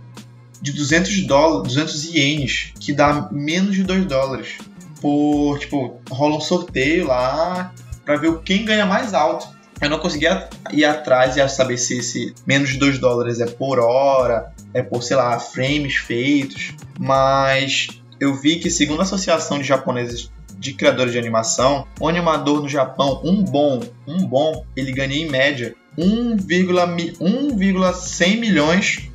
de 0.60 0.72
200 0.72 1.26
dólares, 1.26 1.74
200 1.74 2.04
ienes, 2.14 2.72
que 2.78 2.92
dá 2.92 3.28
menos 3.32 3.74
de 3.74 3.82
2 3.82 4.06
dólares. 4.06 4.58
Por, 5.00 5.58
tipo, 5.58 6.00
rola 6.10 6.36
um 6.36 6.40
sorteio 6.40 7.06
lá 7.06 7.72
pra 8.04 8.16
ver 8.16 8.38
quem 8.40 8.64
ganha 8.64 8.86
mais 8.86 9.12
alto. 9.12 9.48
Eu 9.80 9.88
não 9.88 9.98
conseguia 9.98 10.48
ir 10.72 10.84
atrás 10.84 11.36
e 11.36 11.48
saber 11.48 11.78
se 11.78 11.98
esse 11.98 12.34
menos 12.46 12.70
de 12.70 12.78
2 12.78 12.98
dólares 12.98 13.40
é 13.40 13.46
por 13.46 13.78
hora, 13.78 14.52
é 14.74 14.82
por, 14.82 15.02
sei 15.02 15.16
lá, 15.16 15.38
frames 15.38 15.96
feitos, 15.96 16.74
mas 16.98 17.88
eu 18.20 18.34
vi 18.34 18.56
que, 18.56 18.70
segundo 18.70 19.00
a 19.00 19.04
Associação 19.04 19.58
de 19.58 19.64
Japoneses 19.64 20.30
de 20.58 20.72
Criadores 20.72 21.12
de 21.12 21.18
Animação, 21.18 21.86
um 22.00 22.08
animador 22.08 22.60
no 22.60 22.68
Japão, 22.68 23.20
um 23.24 23.44
bom, 23.44 23.80
um 24.06 24.26
bom, 24.26 24.66
ele 24.76 24.90
ganha 24.90 25.14
em 25.14 25.30
média 25.30 25.76
1,100 25.96 28.36
milhões 28.36 29.08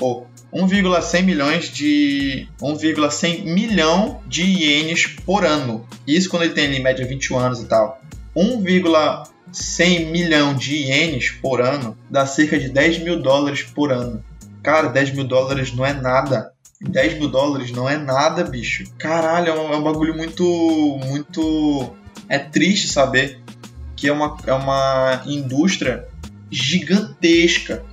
ou 0.00 0.28
1,100 0.52 1.22
milhões 1.22 1.68
de 1.68 2.48
1,100 2.60 3.44
milhão 3.44 4.20
de 4.26 4.42
ienes 4.42 5.06
por 5.06 5.44
ano. 5.44 5.86
Isso 6.06 6.30
quando 6.30 6.44
ele 6.44 6.54
tem 6.54 6.72
em 6.72 6.80
média 6.80 7.04
21 7.04 7.38
anos 7.38 7.60
e 7.60 7.66
tal. 7.66 8.00
1,100 9.52 10.06
milhão 10.06 10.54
de 10.54 10.74
ienes 10.74 11.30
por 11.30 11.60
ano 11.60 11.96
dá 12.10 12.26
cerca 12.26 12.58
de 12.58 12.68
10 12.68 12.98
mil 13.00 13.22
dólares 13.22 13.62
por 13.62 13.92
ano. 13.92 14.24
Cara, 14.62 14.88
10 14.88 15.12
mil 15.12 15.24
dólares 15.24 15.72
não 15.74 15.84
é 15.84 15.92
nada. 15.92 16.52
10 16.80 17.18
mil 17.18 17.28
dólares 17.28 17.70
não 17.70 17.88
é 17.88 17.96
nada, 17.96 18.44
bicho. 18.44 18.84
Caralho, 18.98 19.48
é 19.50 19.58
um, 19.58 19.72
é 19.72 19.76
um 19.76 19.82
bagulho 19.82 20.16
muito. 20.16 20.44
Muito. 21.06 21.94
É 22.28 22.38
triste 22.38 22.88
saber 22.88 23.40
que 23.94 24.08
é 24.08 24.12
uma, 24.12 24.36
é 24.46 24.52
uma 24.52 25.22
indústria 25.26 26.06
gigantesca, 26.50 27.84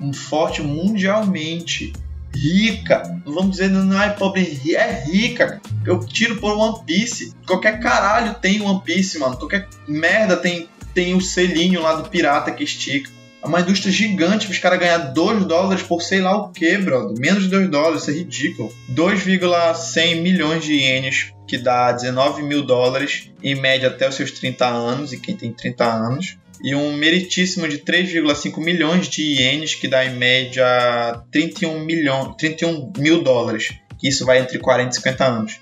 um 0.00 0.12
forte 0.12 0.62
mundialmente, 0.62 1.92
rica. 2.34 3.02
Não 3.24 3.34
vamos 3.34 3.52
dizer 3.52 3.68
não 3.68 4.02
é 4.02 4.10
pobre, 4.10 4.60
é 4.74 5.04
rica. 5.04 5.60
Eu 5.84 6.00
tiro 6.00 6.36
por 6.36 6.56
One 6.56 6.84
Piece. 6.84 7.34
Qualquer 7.46 7.78
caralho 7.80 8.34
tem 8.34 8.60
One 8.60 8.80
Piece, 8.82 9.18
mano. 9.18 9.36
Qualquer 9.36 9.68
merda 9.86 10.36
tem 10.36 10.68
tem 10.94 11.14
o 11.14 11.20
selinho 11.20 11.82
lá 11.82 11.94
do 11.94 12.08
pirata 12.08 12.50
que 12.52 12.64
estica. 12.64 13.10
É 13.42 13.46
uma 13.46 13.60
indústria 13.60 13.92
gigante 13.92 14.48
os 14.48 14.58
caras 14.58 14.78
ganhar 14.78 14.98
2 14.98 15.44
dólares 15.46 15.82
por 15.82 16.00
sei 16.00 16.20
lá 16.20 16.36
o 16.36 16.50
que, 16.50 16.78
brother. 16.78 17.18
Menos 17.18 17.42
de 17.44 17.48
2 17.48 17.68
dólares, 17.68 18.02
isso 18.02 18.10
é 18.10 18.14
ridículo. 18.14 18.72
2,100 18.88 20.22
milhões 20.22 20.64
de 20.64 20.74
ienes, 20.74 21.32
que 21.48 21.58
dá 21.58 21.90
19 21.90 22.42
mil 22.44 22.62
dólares, 22.62 23.32
em 23.42 23.56
média 23.56 23.88
até 23.88 24.08
os 24.08 24.14
seus 24.14 24.30
30 24.30 24.64
anos, 24.64 25.12
e 25.12 25.18
quem 25.18 25.36
tem 25.36 25.52
30 25.52 25.84
anos. 25.84 26.36
E 26.62 26.72
um 26.76 26.92
meritíssimo 26.96 27.66
de 27.66 27.78
3,5 27.78 28.62
milhões 28.62 29.08
de 29.08 29.22
ienes, 29.22 29.74
que 29.74 29.88
dá 29.88 30.06
em 30.06 30.14
média 30.14 31.20
31, 31.32 31.80
milhão, 31.80 32.34
31 32.34 32.92
mil 32.96 33.24
dólares. 33.24 33.72
Que 33.98 34.08
isso 34.08 34.24
vai 34.24 34.38
entre 34.38 34.60
40 34.60 34.90
e 34.90 34.94
50 34.94 35.24
anos. 35.24 35.60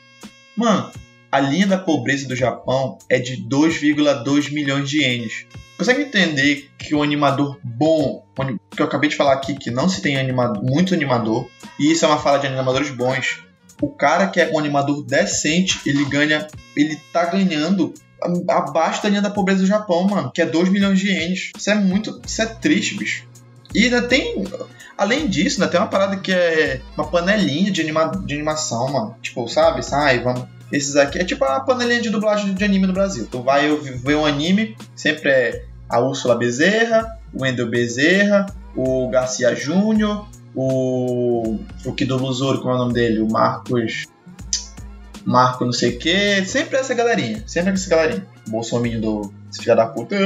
Mano, 0.54 0.92
a 1.30 1.40
linha 1.40 1.66
da 1.66 1.78
pobreza 1.78 2.26
do 2.26 2.36
Japão 2.36 2.98
é 3.08 3.18
de 3.18 3.46
2,2 3.48 4.52
milhões 4.52 4.88
de 4.88 5.02
ienes 5.02 5.46
consegue 5.80 6.02
entender 6.02 6.68
que 6.78 6.94
o 6.94 7.02
animador 7.02 7.58
bom, 7.64 8.22
que 8.70 8.82
eu 8.82 8.86
acabei 8.86 9.08
de 9.08 9.16
falar 9.16 9.32
aqui, 9.32 9.54
que 9.54 9.70
não 9.70 9.88
se 9.88 10.02
tem 10.02 10.18
animador, 10.18 10.62
muito 10.62 10.92
animador, 10.92 11.48
e 11.78 11.90
isso 11.90 12.04
é 12.04 12.08
uma 12.08 12.18
fala 12.18 12.38
de 12.38 12.46
animadores 12.46 12.90
bons. 12.90 13.42
O 13.80 13.88
cara 13.88 14.26
que 14.26 14.38
é 14.38 14.50
um 14.52 14.58
animador 14.58 15.02
decente, 15.02 15.80
ele 15.86 16.04
ganha, 16.04 16.46
ele 16.76 17.00
tá 17.10 17.24
ganhando 17.24 17.94
abaixo 18.46 19.02
da 19.02 19.08
linha 19.08 19.22
da 19.22 19.30
pobreza 19.30 19.60
do 19.60 19.66
Japão, 19.66 20.06
mano, 20.06 20.30
que 20.30 20.42
é 20.42 20.46
2 20.46 20.68
milhões 20.68 20.98
de 20.98 21.08
ienes. 21.08 21.50
Isso 21.56 21.70
é 21.70 21.74
muito, 21.74 22.20
isso 22.26 22.42
é 22.42 22.46
triste, 22.46 22.98
bicho. 22.98 23.26
E 23.74 23.84
ainda 23.84 24.02
tem, 24.02 24.44
além 24.98 25.28
disso, 25.28 25.62
ainda 25.62 25.70
tem 25.70 25.80
uma 25.80 25.86
parada 25.86 26.18
que 26.18 26.30
é 26.30 26.82
uma 26.94 27.06
panelinha 27.06 27.70
de, 27.70 27.80
anima, 27.80 28.12
de 28.26 28.34
animação, 28.34 28.92
mano. 28.92 29.16
Tipo, 29.22 29.48
sabe? 29.48 29.82
Sai, 29.82 30.18
vamos 30.18 30.46
esses 30.72 30.96
aqui 30.96 31.18
é 31.18 31.24
tipo 31.24 31.44
a 31.44 31.60
panelinha 31.60 32.00
de 32.00 32.10
dublagem 32.10 32.54
de 32.54 32.64
anime 32.64 32.86
no 32.86 32.92
Brasil. 32.92 33.26
Tu 33.30 33.42
vai 33.42 33.74
ver 33.74 34.14
um 34.14 34.24
anime, 34.24 34.76
sempre 34.94 35.30
é 35.30 35.64
a 35.88 36.00
Úrsula 36.00 36.36
Bezerra, 36.36 37.18
o 37.32 37.42
Wendel 37.42 37.68
Bezerra, 37.68 38.46
o 38.76 39.08
Garcia 39.08 39.54
Júnior, 39.54 40.28
o. 40.54 41.58
O 41.84 41.92
que 41.92 42.04
do 42.04 42.16
Lusoro, 42.16 42.60
como 42.60 42.72
é 42.72 42.76
o 42.76 42.78
nome 42.78 42.92
dele? 42.92 43.20
O 43.20 43.30
Marcos. 43.30 44.06
Marco 45.24 45.64
não 45.64 45.72
sei 45.72 45.96
o 45.96 45.98
que. 45.98 46.44
Sempre 46.44 46.78
essa 46.78 46.94
galerinha. 46.94 47.42
Sempre 47.46 47.72
essa 47.72 47.90
galerinha. 47.90 48.26
Bolsonaro 48.48 49.00
do. 49.00 49.32
Filho 49.52 49.76
da 49.76 49.86
puta. 49.86 50.16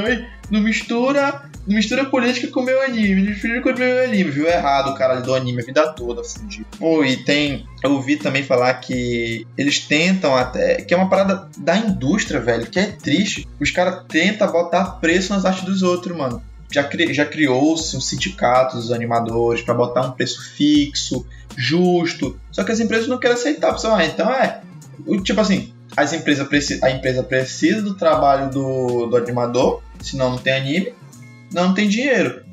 Não 0.50 0.60
mistura 0.60 1.50
mistura 1.66 2.04
política 2.04 2.48
com 2.48 2.60
o 2.60 2.64
meu 2.64 2.80
anime, 2.82 3.22
mistura 3.22 3.60
com 3.60 3.70
o 3.70 3.78
meu 3.78 4.04
anime, 4.04 4.30
viu? 4.30 4.46
Errado 4.46 4.90
o 4.90 4.94
cara 4.94 5.20
do 5.20 5.34
anime 5.34 5.62
a 5.62 5.64
vida 5.64 5.92
toda, 5.92 6.22
fudido. 6.22 6.66
E 7.04 7.16
tem. 7.18 7.66
Eu 7.82 7.92
ouvi 7.92 8.16
também 8.16 8.42
falar 8.42 8.74
que 8.74 9.46
eles 9.56 9.80
tentam 9.80 10.36
até. 10.36 10.76
Que 10.76 10.94
é 10.94 10.96
uma 10.96 11.08
parada 11.08 11.48
da 11.56 11.76
indústria, 11.76 12.40
velho, 12.40 12.66
que 12.66 12.78
é 12.78 12.86
triste. 12.86 13.48
Os 13.60 13.70
caras 13.70 14.04
tentam 14.08 14.50
botar 14.50 14.84
preço 15.00 15.32
nas 15.32 15.44
artes 15.44 15.64
dos 15.64 15.82
outros, 15.82 16.16
mano. 16.16 16.42
Já, 16.70 16.82
cri, 16.82 17.12
já 17.14 17.24
criou-se 17.24 17.96
um 17.96 18.00
sindicato 18.00 18.76
dos 18.76 18.90
animadores 18.90 19.62
para 19.62 19.74
botar 19.74 20.02
um 20.02 20.12
preço 20.12 20.42
fixo, 20.54 21.24
justo. 21.56 22.38
Só 22.50 22.64
que 22.64 22.72
as 22.72 22.80
empresas 22.80 23.06
não 23.06 23.18
querem 23.18 23.36
aceitar. 23.36 23.72
Pessoal, 23.72 23.96
ah, 23.96 24.04
então 24.04 24.30
é. 24.30 24.60
Tipo 25.22 25.40
assim, 25.40 25.72
as 25.96 26.12
empresas 26.12 26.46
a 26.82 26.90
empresa 26.90 27.22
precisa 27.22 27.82
do 27.82 27.94
trabalho 27.94 28.50
do, 28.50 29.06
do 29.06 29.16
animador, 29.16 29.82
senão 30.00 30.30
não 30.30 30.38
tem 30.38 30.54
anime, 30.54 30.94
não 31.54 31.74
tem 31.74 31.88
dinheiro. 31.88 32.44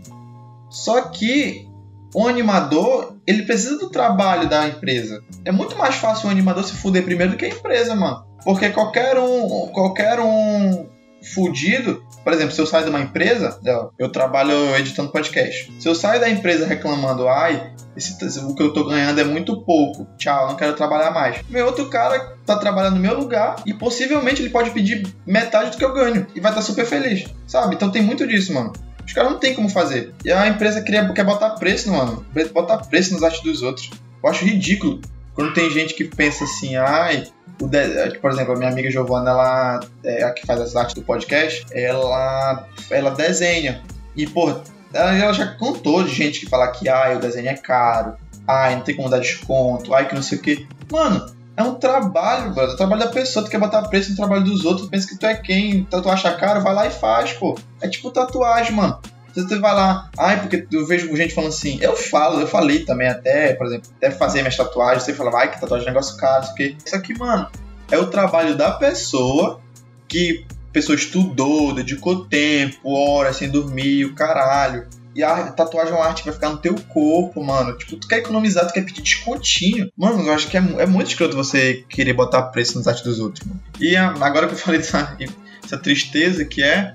Só 0.69 1.01
que 1.01 1.67
o 2.13 2.27
animador, 2.27 3.15
ele 3.25 3.43
precisa 3.43 3.77
do 3.77 3.89
trabalho 3.89 4.49
da 4.49 4.67
empresa. 4.67 5.23
É 5.45 5.51
muito 5.51 5.77
mais 5.77 5.95
fácil 5.95 6.27
o 6.27 6.31
animador 6.31 6.63
se 6.63 6.73
fuder 6.73 7.03
primeiro 7.03 7.31
do 7.31 7.37
que 7.37 7.45
a 7.45 7.49
empresa, 7.49 7.95
mano. 7.95 8.25
Porque 8.43 8.69
qualquer 8.69 9.17
um, 9.17 9.67
qualquer 9.67 10.19
um 10.19 10.89
fudido, 11.33 12.03
por 12.23 12.33
exemplo, 12.33 12.53
se 12.53 12.59
eu 12.59 12.65
saio 12.65 12.85
de 12.85 12.89
uma 12.89 12.99
empresa, 12.99 13.59
eu 13.97 14.09
trabalho 14.09 14.75
editando 14.75 15.11
podcast. 15.11 15.71
Se 15.79 15.87
eu 15.87 15.93
saio 15.93 16.19
da 16.19 16.29
empresa 16.29 16.65
reclamando, 16.65 17.27
ai, 17.27 17.73
esse, 17.95 18.17
o 18.39 18.55
que 18.55 18.63
eu 18.63 18.73
tô 18.73 18.85
ganhando 18.85 19.19
é 19.19 19.23
muito 19.23 19.61
pouco, 19.61 20.07
tchau, 20.17 20.47
não 20.47 20.55
quero 20.55 20.75
trabalhar 20.75 21.11
mais. 21.11 21.41
Meu 21.47 21.65
outro 21.67 21.89
cara 21.89 22.35
tá 22.45 22.57
trabalhando 22.57 22.95
no 22.95 23.01
meu 23.01 23.17
lugar 23.17 23.57
e 23.65 23.73
possivelmente 23.73 24.41
ele 24.41 24.49
pode 24.49 24.71
pedir 24.71 25.07
metade 25.25 25.71
do 25.71 25.77
que 25.77 25.85
eu 25.85 25.93
ganho 25.93 26.25
e 26.35 26.39
vai 26.39 26.51
estar 26.51 26.61
tá 26.61 26.61
super 26.61 26.85
feliz, 26.85 27.25
sabe? 27.45 27.75
Então 27.75 27.91
tem 27.91 28.01
muito 28.01 28.27
disso, 28.27 28.53
mano. 28.53 28.73
Os 29.05 29.13
caras 29.13 29.31
não 29.31 29.39
tem 29.39 29.53
como 29.53 29.69
fazer. 29.69 30.13
E 30.23 30.31
a 30.31 30.47
empresa 30.47 30.81
queria, 30.81 31.07
quer 31.13 31.25
botar 31.25 31.51
preço, 31.51 31.91
mano. 31.91 32.25
Botar 32.53 32.77
preço 32.77 33.13
nas 33.13 33.23
artes 33.23 33.41
dos 33.41 33.61
outros. 33.61 33.89
Eu 34.23 34.29
acho 34.29 34.45
ridículo. 34.45 35.01
Quando 35.33 35.53
tem 35.53 35.69
gente 35.69 35.93
que 35.93 36.05
pensa 36.05 36.43
assim, 36.43 36.75
ai. 36.75 37.27
É, 37.73 38.09
por 38.17 38.31
exemplo, 38.31 38.53
a 38.53 38.57
minha 38.57 38.71
amiga 38.71 38.89
Giovana, 38.89 39.29
ela 39.29 39.79
é 40.03 40.23
a 40.23 40.31
que 40.31 40.45
faz 40.47 40.59
as 40.59 40.75
artes 40.75 40.95
do 40.95 41.03
podcast, 41.03 41.65
ela, 41.71 42.67
ela 42.89 43.11
desenha. 43.11 43.83
E, 44.15 44.25
pô, 44.25 44.51
ela, 44.93 45.31
já 45.31 45.47
contou 45.55 46.03
de 46.03 46.13
gente 46.13 46.39
que 46.39 46.49
fala 46.49 46.67
que, 46.69 46.89
ai, 46.89 47.15
o 47.15 47.19
desenho 47.19 47.49
é 47.49 47.55
caro, 47.55 48.15
ai, 48.47 48.75
não 48.75 48.81
tem 48.81 48.95
como 48.95 49.09
dar 49.09 49.19
desconto, 49.19 49.93
ai, 49.93 50.07
que 50.07 50.15
não 50.15 50.23
sei 50.23 50.37
o 50.37 50.41
que. 50.41 50.67
Mano, 50.91 51.25
é 51.55 51.63
um 51.63 51.75
trabalho, 51.75 52.53
brother. 52.53 52.71
É 52.71 52.73
o 52.73 52.77
trabalho 52.77 53.03
da 53.03 53.09
pessoa. 53.09 53.43
Tu 53.45 53.51
quer 53.51 53.59
botar 53.59 53.83
preço 53.83 54.11
no 54.11 54.15
trabalho 54.15 54.43
dos 54.43 54.65
outros, 54.65 54.89
pensa 54.89 55.07
que 55.07 55.17
tu 55.17 55.25
é 55.25 55.35
quem. 55.35 55.83
Tu 55.83 56.09
acha 56.09 56.31
caro, 56.33 56.61
vai 56.61 56.73
lá 56.73 56.87
e 56.87 56.91
faz, 56.91 57.33
pô. 57.33 57.57
É 57.81 57.87
tipo 57.87 58.11
tatuagem, 58.11 58.73
mano. 58.73 58.99
Você 59.33 59.59
vai 59.59 59.73
lá, 59.73 60.09
ai, 60.17 60.41
porque 60.41 60.67
eu 60.69 60.85
vejo 60.85 61.15
gente 61.15 61.33
falando 61.33 61.51
assim, 61.51 61.79
eu 61.81 61.95
falo, 61.95 62.41
eu 62.41 62.47
falei 62.47 62.83
também 62.83 63.07
até, 63.07 63.53
por 63.53 63.65
exemplo, 63.65 63.89
até 63.95 64.11
fazer 64.11 64.41
minhas 64.41 64.57
tatuagens, 64.57 65.03
você 65.03 65.13
fala, 65.13 65.31
ai, 65.39 65.49
que 65.49 65.61
tatuagem 65.61 65.87
é 65.87 65.89
um 65.89 65.93
negócio 65.93 66.17
caro, 66.17 66.43
isso 66.43 66.51
aqui. 66.51 66.77
Isso 66.85 66.95
aqui, 66.97 67.17
mano, 67.17 67.47
é 67.89 67.97
o 67.97 68.07
trabalho 68.07 68.57
da 68.57 68.71
pessoa 68.71 69.61
que 70.05 70.45
pessoa 70.71 70.95
estudou, 70.95 71.73
dedicou 71.73 72.25
tempo, 72.25 72.93
horas 72.93 73.37
sem 73.37 73.49
dormir, 73.49 74.05
o 74.05 74.15
caralho. 74.15 74.87
E 75.13 75.23
a 75.23 75.51
tatuagem 75.51 75.93
é 75.93 75.95
uma 75.95 76.05
arte 76.05 76.23
que 76.23 76.29
vai 76.29 76.33
ficar 76.33 76.49
no 76.49 76.57
teu 76.57 76.75
corpo, 76.89 77.43
mano. 77.43 77.77
Tipo, 77.77 77.97
tu 77.97 78.07
quer 78.07 78.19
economizar, 78.19 78.65
tu 78.67 78.73
quer 78.73 78.85
pedir 78.85 79.01
descontinho. 79.01 79.91
Mano, 79.97 80.25
eu 80.25 80.33
acho 80.33 80.47
que 80.47 80.57
é, 80.57 80.61
é 80.77 80.85
muito 80.85 81.09
escroto 81.09 81.35
você 81.35 81.85
querer 81.89 82.13
botar 82.13 82.43
preço 82.43 82.77
nas 82.77 82.87
artes 82.87 83.03
dos 83.03 83.19
outros, 83.19 83.45
mano. 83.45 83.61
E 83.79 83.95
agora 83.95 84.47
que 84.47 84.53
eu 84.53 84.57
falei 84.57 84.79
dessa, 84.81 85.17
essa 85.63 85.77
tristeza 85.77 86.45
que 86.45 86.63
é, 86.63 86.93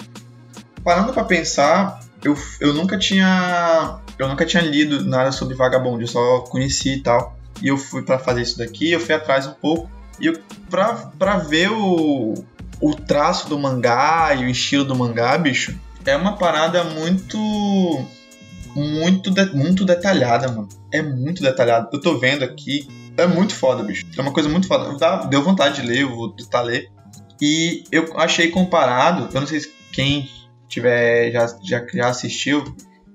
parando 0.82 1.12
para 1.12 1.24
pensar, 1.24 2.00
eu, 2.24 2.36
eu 2.60 2.72
nunca 2.72 2.98
tinha 2.98 4.00
eu 4.18 4.28
nunca 4.28 4.46
tinha 4.46 4.62
lido 4.62 5.04
nada 5.04 5.30
sobre 5.30 5.54
Vagabond, 5.54 6.00
eu 6.00 6.08
só 6.08 6.40
conheci 6.40 6.94
e 6.94 7.02
tal. 7.02 7.36
E 7.62 7.68
eu 7.68 7.76
fui 7.76 8.02
para 8.02 8.18
fazer 8.18 8.42
isso 8.42 8.58
daqui, 8.58 8.90
eu 8.90 9.00
fui 9.00 9.14
atrás 9.14 9.46
um 9.46 9.52
pouco. 9.52 9.90
E 10.18 10.26
eu, 10.26 10.38
pra, 10.70 10.94
pra 11.18 11.38
ver 11.38 11.70
o, 11.70 12.34
o 12.80 12.94
traço 12.94 13.48
do 13.48 13.58
mangá 13.58 14.34
e 14.34 14.44
o 14.44 14.48
estilo 14.48 14.84
do 14.84 14.96
mangá, 14.96 15.36
bicho, 15.36 15.78
é 16.06 16.16
uma 16.16 16.36
parada 16.36 16.84
muito. 16.84 17.38
Muito, 18.74 19.30
de, 19.30 19.46
muito 19.54 19.84
detalhada, 19.86 20.48
mano. 20.48 20.68
É 20.92 21.00
muito 21.00 21.42
detalhado. 21.42 21.88
Eu 21.92 22.00
tô 22.00 22.18
vendo 22.18 22.44
aqui. 22.44 22.86
É 23.16 23.26
muito 23.26 23.54
foda, 23.54 23.82
bicho. 23.82 24.04
É 24.16 24.20
uma 24.20 24.32
coisa 24.32 24.48
muito 24.48 24.68
foda. 24.68 24.96
Dá, 24.98 25.24
deu 25.24 25.42
vontade 25.42 25.80
de 25.80 25.88
ler, 25.88 26.02
eu 26.02 26.14
vou 26.14 26.30
tentar 26.32 26.60
ler. 26.60 26.90
E 27.40 27.84
eu 27.90 28.18
achei 28.18 28.50
comparado, 28.50 29.28
eu 29.32 29.40
não 29.40 29.46
sei 29.46 29.60
se 29.60 29.72
quem 29.92 30.28
tiver 30.68 31.30
já, 31.32 31.46
já, 31.62 31.86
já 31.92 32.08
assistiu, 32.08 32.64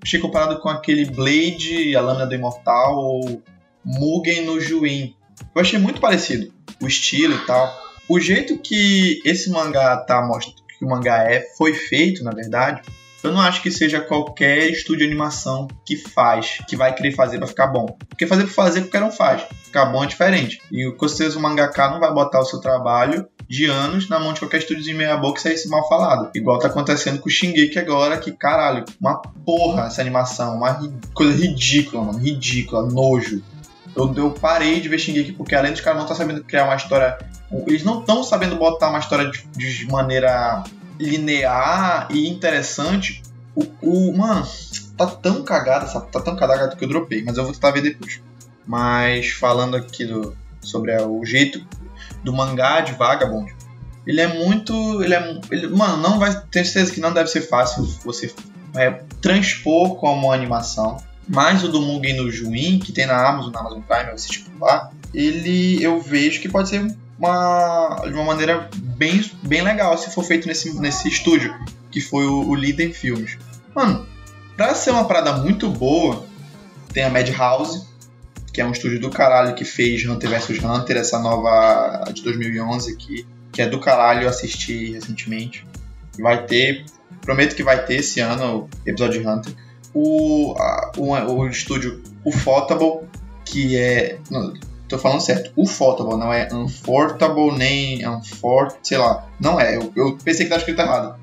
achei 0.01 0.19
comparado 0.19 0.59
com 0.59 0.69
aquele 0.69 1.05
Blade, 1.05 1.95
a 1.95 2.01
Lâmina 2.01 2.27
do 2.27 2.35
Imortal 2.35 2.97
ou 2.97 3.41
Mugen 3.83 4.45
no 4.45 4.59
Juin. 4.59 5.15
Eu 5.55 5.61
achei 5.61 5.79
muito 5.79 5.99
parecido, 5.99 6.53
o 6.81 6.87
estilo 6.87 7.35
e 7.35 7.45
tal. 7.45 7.71
O 8.07 8.19
jeito 8.19 8.57
que 8.57 9.21
esse 9.25 9.49
mangá 9.49 9.97
tá 9.97 10.21
mostrando, 10.25 10.60
que 10.81 10.85
o 10.85 10.89
mangá 10.89 11.31
é, 11.31 11.41
foi 11.55 11.75
feito, 11.75 12.23
na 12.23 12.31
verdade, 12.31 12.81
eu 13.23 13.31
não 13.31 13.39
acho 13.39 13.61
que 13.61 13.69
seja 13.69 14.01
qualquer 14.01 14.67
estúdio 14.71 15.05
de 15.05 15.11
animação 15.11 15.67
que 15.85 15.95
faz, 15.95 16.57
que 16.67 16.75
vai 16.75 16.95
querer 16.95 17.11
fazer 17.11 17.37
pra 17.37 17.45
ficar 17.45 17.67
bom. 17.67 17.85
Porque 18.09 18.25
fazer 18.25 18.45
pra 18.45 18.51
fazer, 18.51 18.81
qualquer 18.81 19.03
um 19.03 19.11
faz. 19.11 19.43
Ficar 19.63 19.85
bom 19.85 20.03
é 20.03 20.07
diferente. 20.07 20.59
E 20.71 20.91
com 20.93 21.07
certeza 21.07 21.37
o 21.37 21.41
mangaka 21.41 21.91
não 21.91 21.99
vai 21.99 22.11
botar 22.11 22.39
o 22.39 22.45
seu 22.45 22.59
trabalho 22.59 23.27
de 23.47 23.65
anos 23.65 24.09
na 24.09 24.19
mão 24.19 24.33
de 24.33 24.39
qualquer 24.39 24.57
estúdio 24.57 24.83
de 24.83 24.93
meia 24.95 25.17
boca 25.17 25.39
e 25.39 25.43
sair 25.43 25.69
mal 25.69 25.87
falado. 25.87 26.31
Igual 26.33 26.57
tá 26.57 26.67
acontecendo 26.67 27.19
com 27.19 27.29
o 27.29 27.31
Shingeki 27.31 27.77
agora, 27.77 28.17
que 28.17 28.31
caralho, 28.31 28.85
uma 28.99 29.21
porra 29.45 29.85
essa 29.85 30.01
animação, 30.01 30.55
uma 30.55 30.71
ri 30.71 30.91
coisa 31.13 31.37
ridícula, 31.37 32.03
mano, 32.03 32.17
ridícula, 32.17 32.89
nojo. 32.89 33.43
Eu, 33.95 34.13
eu 34.15 34.31
parei 34.31 34.79
de 34.79 34.87
ver 34.87 34.97
Shingeki 34.97 35.33
porque 35.33 35.55
além 35.55 35.71
dos 35.71 35.81
caras 35.81 35.99
não 35.99 36.07
tá 36.07 36.15
sabendo 36.15 36.43
criar 36.43 36.65
uma 36.65 36.75
história, 36.75 37.17
eles 37.67 37.83
não 37.83 37.99
estão 37.99 38.23
sabendo 38.23 38.55
botar 38.55 38.89
uma 38.89 38.99
história 38.99 39.29
de, 39.29 39.43
de 39.53 39.87
maneira 39.87 40.63
linear 40.99 42.07
e 42.09 42.29
interessante. 42.29 43.21
O, 43.55 43.65
o, 43.81 44.17
mano, 44.17 44.47
tá 44.95 45.07
tão 45.07 45.43
cagada, 45.43 45.85
tá 45.85 46.21
tão 46.21 46.35
cagada 46.35 46.75
que 46.75 46.83
eu 46.83 46.89
dropei, 46.89 47.23
mas 47.23 47.37
eu 47.37 47.43
vou 47.43 47.53
tentar 47.53 47.71
ver 47.71 47.81
depois. 47.81 48.21
Mas 48.65 49.31
falando 49.31 49.75
aqui 49.75 50.05
do, 50.05 50.35
sobre 50.61 50.95
o 51.01 51.25
jeito 51.25 51.65
do 52.23 52.31
mangá 52.31 52.81
de 52.81 52.93
Vagabond, 52.93 53.53
ele 54.05 54.21
é 54.21 54.27
muito. 54.27 55.03
Ele 55.03 55.13
é, 55.13 55.39
ele, 55.51 55.67
mano, 55.67 55.97
não 55.97 56.19
vai. 56.19 56.33
Tenho 56.51 56.65
certeza 56.65 56.93
que 56.93 56.99
não 56.99 57.13
deve 57.13 57.29
ser 57.29 57.41
fácil 57.41 57.83
você 58.03 58.33
é, 58.75 58.91
transpor 59.21 59.95
como 59.95 60.31
animação. 60.31 60.97
Mas 61.33 61.63
o 61.63 61.69
do 61.69 61.81
Mugen 61.81 62.17
no 62.17 62.31
Juin, 62.31 62.79
que 62.79 62.91
tem 62.91 63.05
na 63.05 63.27
Amazon, 63.27 63.51
na 63.51 63.59
Amazon 63.61 63.81
Prime, 63.81 64.11
você 64.11 64.27
tipo 64.27 64.49
lá, 64.63 64.91
ele 65.13 65.81
eu 65.81 65.99
vejo 66.01 66.41
que 66.41 66.49
pode 66.49 66.69
ser 66.69 66.93
uma, 67.17 68.01
de 68.03 68.13
uma 68.13 68.25
maneira 68.25 68.69
bem, 68.75 69.23
bem 69.43 69.61
legal 69.61 69.97
se 69.97 70.13
for 70.13 70.23
feito 70.23 70.47
nesse, 70.47 70.77
nesse 70.79 71.07
estúdio, 71.07 71.53
que 71.89 72.01
foi 72.01 72.25
o, 72.25 72.49
o 72.49 72.55
Liden 72.55 72.91
Filmes. 72.91 73.37
Mano, 73.73 74.05
pra 74.57 74.75
ser 74.75 74.91
uma 74.91 75.05
parada 75.05 75.33
muito 75.33 75.69
boa, 75.69 76.25
tem 76.91 77.03
a 77.03 77.09
Madhouse, 77.09 77.87
que 78.51 78.59
é 78.59 78.65
um 78.65 78.71
estúdio 78.71 78.99
do 78.99 79.09
caralho 79.09 79.55
que 79.55 79.63
fez 79.63 80.05
Hunter 80.05 80.29
vs 80.29 80.63
Hunter, 80.63 80.97
essa 80.97 81.19
nova 81.19 82.03
de 82.13 82.21
2011 82.23 82.93
aqui, 82.93 83.25
que 83.51 83.61
é 83.61 83.67
do 83.67 83.79
caralho, 83.79 84.23
eu 84.23 84.29
assisti 84.29 84.91
recentemente. 84.91 85.65
Vai 86.19 86.45
ter, 86.45 86.85
prometo 87.21 87.55
que 87.55 87.63
vai 87.63 87.85
ter 87.85 87.95
esse 87.95 88.19
ano 88.19 88.69
o 88.85 88.89
episódio 88.89 89.21
de 89.21 89.27
Hunter. 89.27 89.53
O, 89.93 90.55
a, 90.57 90.91
o, 90.97 91.11
o 91.11 91.47
estúdio 91.47 92.01
Ufotable, 92.25 93.07
que 93.45 93.77
é. 93.77 94.19
Não, 94.29 94.53
tô 94.87 94.97
falando 94.97 95.21
certo. 95.21 95.51
Ufotable, 95.55 96.17
não 96.17 96.31
é 96.31 96.47
Unfortable 96.53 97.57
nem 97.57 98.07
Unfort, 98.07 98.75
sei 98.83 98.97
lá. 98.97 99.27
Não 99.39 99.59
é, 99.59 99.77
eu, 99.77 99.91
eu 99.95 100.17
pensei 100.23 100.45
que 100.45 100.49
tava 100.49 100.59
escrito 100.59 100.81
errado. 100.81 101.19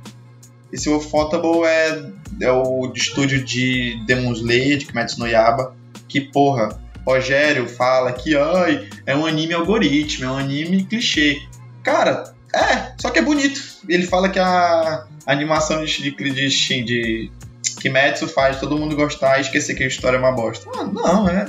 Esse 0.72 0.88
Ufotable 0.90 1.64
é, 1.64 2.12
é 2.42 2.52
o 2.52 2.92
estúdio 2.94 3.42
de 3.42 4.02
Demon 4.06 4.32
Slayer, 4.32 4.78
de 4.78 4.86
Kimetsu 4.86 5.18
no 5.18 5.26
Yaba, 5.26 5.74
que 6.06 6.20
porra, 6.20 6.78
Rogério 7.06 7.66
fala 7.66 8.12
que 8.12 8.36
ai, 8.36 8.86
é 9.06 9.16
um 9.16 9.24
anime 9.24 9.54
algoritmo, 9.54 10.26
é 10.26 10.30
um 10.30 10.36
anime 10.36 10.84
clichê. 10.84 11.40
Cara, 11.82 12.34
é, 12.54 12.92
só 12.98 13.08
que 13.10 13.18
é 13.18 13.22
bonito. 13.22 13.60
Ele 13.88 14.06
fala 14.06 14.28
que 14.28 14.38
a 14.38 15.06
animação 15.26 15.84
de, 15.84 16.02
de, 16.02 16.10
de, 16.10 16.84
de 16.84 17.32
Kimetsu 17.78 18.28
faz 18.28 18.58
todo 18.58 18.78
mundo 18.78 18.96
gostar 18.96 19.38
e 19.38 19.42
esquecer 19.42 19.74
que 19.74 19.84
a 19.84 19.86
história 19.86 20.16
é 20.16 20.20
uma 20.20 20.32
bosta. 20.32 20.68
Ah, 20.74 20.84
não, 20.84 21.28
é, 21.28 21.46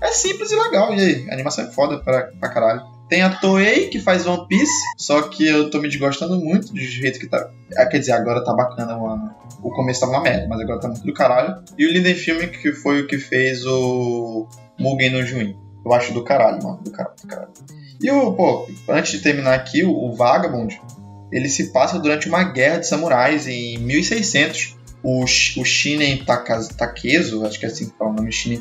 é 0.00 0.08
simples 0.08 0.50
e 0.50 0.56
legal. 0.56 0.94
E 0.94 1.00
aí, 1.00 1.30
a 1.30 1.34
animação 1.34 1.64
é 1.64 1.70
foda 1.70 1.98
pra, 1.98 2.30
pra 2.38 2.48
caralho. 2.48 2.82
Tem 3.08 3.22
a 3.22 3.30
Toei, 3.30 3.88
que 3.88 3.98
faz 3.98 4.24
One 4.24 4.46
Piece, 4.46 4.84
só 4.96 5.22
que 5.22 5.44
eu 5.44 5.68
tô 5.68 5.80
me 5.80 5.88
desgostando 5.88 6.38
muito 6.38 6.72
do 6.72 6.78
jeito 6.78 7.18
que 7.18 7.26
tá. 7.26 7.50
Ah, 7.76 7.86
quer 7.86 7.98
dizer, 7.98 8.12
agora 8.12 8.44
tá 8.44 8.54
bacana, 8.54 8.96
mano. 8.96 9.34
O 9.60 9.70
começo 9.70 10.00
tava 10.00 10.12
uma 10.12 10.22
merda, 10.22 10.46
mas 10.48 10.60
agora 10.60 10.80
tá 10.80 10.88
muito 10.88 11.04
do 11.04 11.12
caralho. 11.12 11.60
E 11.76 11.86
o 11.86 11.92
Linden 11.92 12.14
Film, 12.14 12.46
que 12.46 12.72
foi 12.72 13.00
o 13.02 13.08
que 13.08 13.18
fez 13.18 13.66
o 13.66 14.46
Mugen 14.78 15.10
no 15.10 15.26
Juin. 15.26 15.56
Eu 15.84 15.92
acho 15.92 16.12
do 16.14 16.22
caralho, 16.22 16.62
mano. 16.62 16.80
Do 16.84 16.92
caralho, 16.92 17.16
do 17.20 17.26
caralho. 17.26 17.50
E 18.00 18.10
o, 18.10 18.32
pô, 18.32 18.68
antes 18.88 19.12
de 19.12 19.18
terminar 19.18 19.54
aqui, 19.54 19.82
o, 19.82 19.90
o 19.90 20.14
Vagabond, 20.14 20.80
ele 21.32 21.48
se 21.48 21.72
passa 21.72 21.98
durante 21.98 22.28
uma 22.28 22.44
guerra 22.44 22.78
de 22.78 22.86
samurais 22.86 23.48
em 23.48 23.76
1600. 23.78 24.76
O, 25.02 25.24
o 25.24 25.64
Shinen 25.64 26.24
Takezo, 26.24 27.46
acho 27.46 27.58
que 27.58 27.66
é 27.66 27.68
assim 27.68 27.88
que 27.88 27.96
fala 27.96 28.10
o 28.10 28.14
nome, 28.14 28.32
Shinen 28.32 28.60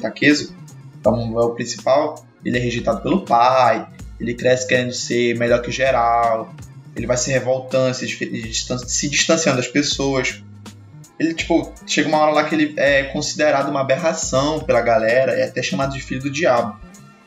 então 0.99 1.39
é 1.39 1.45
o 1.45 1.51
principal, 1.51 2.25
ele 2.43 2.57
é 2.57 2.61
rejeitado 2.61 3.01
pelo 3.01 3.25
pai, 3.25 3.87
ele 4.19 4.33
cresce 4.33 4.67
querendo 4.67 4.93
ser 4.93 5.37
melhor 5.37 5.61
que 5.61 5.71
geral, 5.71 6.53
ele 6.95 7.07
vai 7.07 7.17
se 7.17 7.31
revoltando, 7.31 7.95
se, 7.95 8.07
se 8.07 9.09
distanciando 9.09 9.57
das 9.57 9.67
pessoas. 9.67 10.43
Ele, 11.17 11.33
tipo, 11.33 11.73
chega 11.85 12.07
uma 12.07 12.17
hora 12.19 12.31
lá 12.31 12.43
que 12.43 12.55
ele 12.55 12.73
é 12.77 13.03
considerado 13.03 13.69
uma 13.69 13.81
aberração 13.81 14.59
pela 14.59 14.81
galera, 14.81 15.33
é 15.33 15.45
até 15.45 15.61
chamado 15.61 15.93
de 15.93 16.01
filho 16.01 16.21
do 16.21 16.29
diabo. 16.29 16.79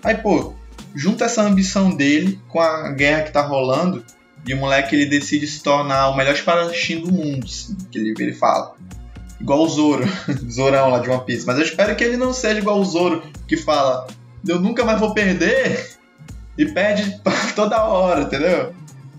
Aí, 0.03 0.17
pô, 0.17 0.55
junta 0.95 1.25
essa 1.25 1.43
ambição 1.43 1.95
dele 1.95 2.41
com 2.49 2.61
a 2.61 2.91
guerra 2.93 3.23
que 3.23 3.33
tá 3.33 3.43
rolando, 3.43 4.05
e 4.47 4.55
o 4.55 4.57
moleque 4.57 4.97
ele 4.97 5.07
decide 5.07 5.47
se 5.47 5.63
tornar 5.63 6.09
o 6.09 6.17
melhor 6.17 6.35
espadachim 6.35 7.01
do 7.01 7.13
mundo, 7.13 7.47
assim, 7.47 7.77
que 7.91 7.99
ele, 7.99 8.15
ele 8.19 8.33
fala. 8.33 8.75
Igual 9.43 9.63
o 9.63 9.69
Zoro, 9.69 10.05
Zorão 10.49 10.91
lá 10.91 11.01
de 11.01 11.11
One 11.11 11.25
Piece. 11.25 11.45
Mas 11.45 11.59
eu 11.59 11.65
espero 11.65 11.97
que 11.97 12.05
ele 12.05 12.17
não 12.17 12.33
seja 12.33 12.61
igual 12.61 12.81
o 12.81 12.85
Zoro, 12.85 13.23
que 13.47 13.57
fala, 13.57 14.07
eu 14.47 14.61
nunca 14.61 14.85
mais 14.85 15.01
vou 15.01 15.13
perder, 15.13 15.91
e 16.57 16.67
perde 16.67 17.21
toda 17.55 17.85
hora, 17.85 18.23
entendeu? 18.23 18.73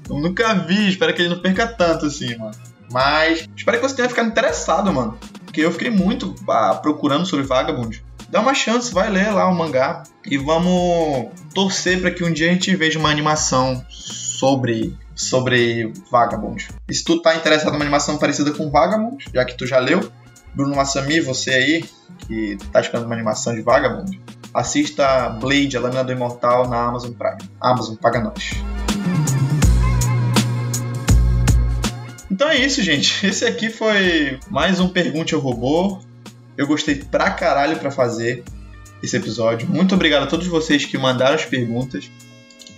Eu 0.09 0.17
nunca 0.17 0.53
vi, 0.53 0.89
espero 0.89 1.13
que 1.13 1.21
ele 1.21 1.29
não 1.29 1.41
perca 1.41 1.67
tanto 1.67 2.05
assim, 2.05 2.36
mano. 2.38 2.55
Mas 2.91 3.47
espero 3.55 3.79
que 3.79 3.88
você 3.88 3.95
tenha 3.95 4.09
ficado 4.09 4.27
interessado, 4.27 4.91
mano. 4.93 5.17
Porque 5.45 5.62
eu 5.62 5.71
fiquei 5.71 5.89
muito 5.89 6.36
ah, 6.49 6.75
procurando 6.75 7.25
sobre 7.25 7.45
Vagabond. 7.45 8.03
Dá 8.29 8.41
uma 8.41 8.53
chance, 8.53 8.93
vai 8.93 9.09
ler 9.09 9.31
lá 9.31 9.47
o 9.47 9.55
mangá 9.55 10.03
e 10.25 10.38
vamos 10.38 11.31
torcer 11.53 12.01
para 12.01 12.12
que 12.12 12.23
um 12.23 12.31
dia 12.31 12.49
a 12.49 12.53
gente 12.53 12.75
veja 12.75 12.99
uma 12.99 13.09
animação 13.09 13.86
sobre 13.89 14.97
sobre 15.15 15.91
Vagabond. 16.12 16.69
E 16.89 16.93
se 16.93 17.04
tu 17.04 17.21
tá 17.21 17.36
interessado 17.36 17.73
numa 17.73 17.84
animação 17.84 18.17
parecida 18.17 18.52
com 18.52 18.69
Vagabond, 18.69 19.26
já 19.34 19.45
que 19.45 19.58
tu 19.58 19.65
já 19.65 19.80
leu, 19.80 20.12
Bruno 20.54 20.76
Massami, 20.76 21.19
você 21.19 21.52
aí 21.52 21.86
que 22.28 22.58
tá 22.71 22.80
esperando 22.80 23.06
uma 23.06 23.15
animação 23.15 23.56
de 23.56 23.62
Vagabond, 23.62 24.19
assista 24.54 25.30
Blade, 25.30 25.76
a 25.76 25.80
Lâmina 25.80 26.04
do 26.04 26.12
Imortal 26.12 26.67
na 26.67 26.84
Amazon 26.86 27.12
Prime. 27.12 27.49
Amazon, 27.60 27.95
paga 27.95 28.19
nós. 28.19 28.52
Então 32.30 32.49
é 32.49 32.58
isso, 32.58 32.82
gente. 32.82 33.26
Esse 33.26 33.45
aqui 33.45 33.69
foi 33.69 34.39
mais 34.49 34.80
um 34.80 34.89
Pergunte 34.89 35.34
ao 35.36 35.41
Robô. 35.41 35.99
Eu 36.58 36.67
gostei 36.67 36.95
pra 36.95 37.32
caralho 37.32 37.78
pra 37.78 37.89
fazer 37.89 38.43
esse 39.02 39.17
episódio. 39.17 39.67
Muito 39.69 39.95
obrigado 39.95 40.23
a 40.23 40.28
todos 40.28 40.47
vocês 40.47 40.86
que 40.86 40.97
mandaram 40.97 41.36
as 41.36 41.45
perguntas. 41.45 42.10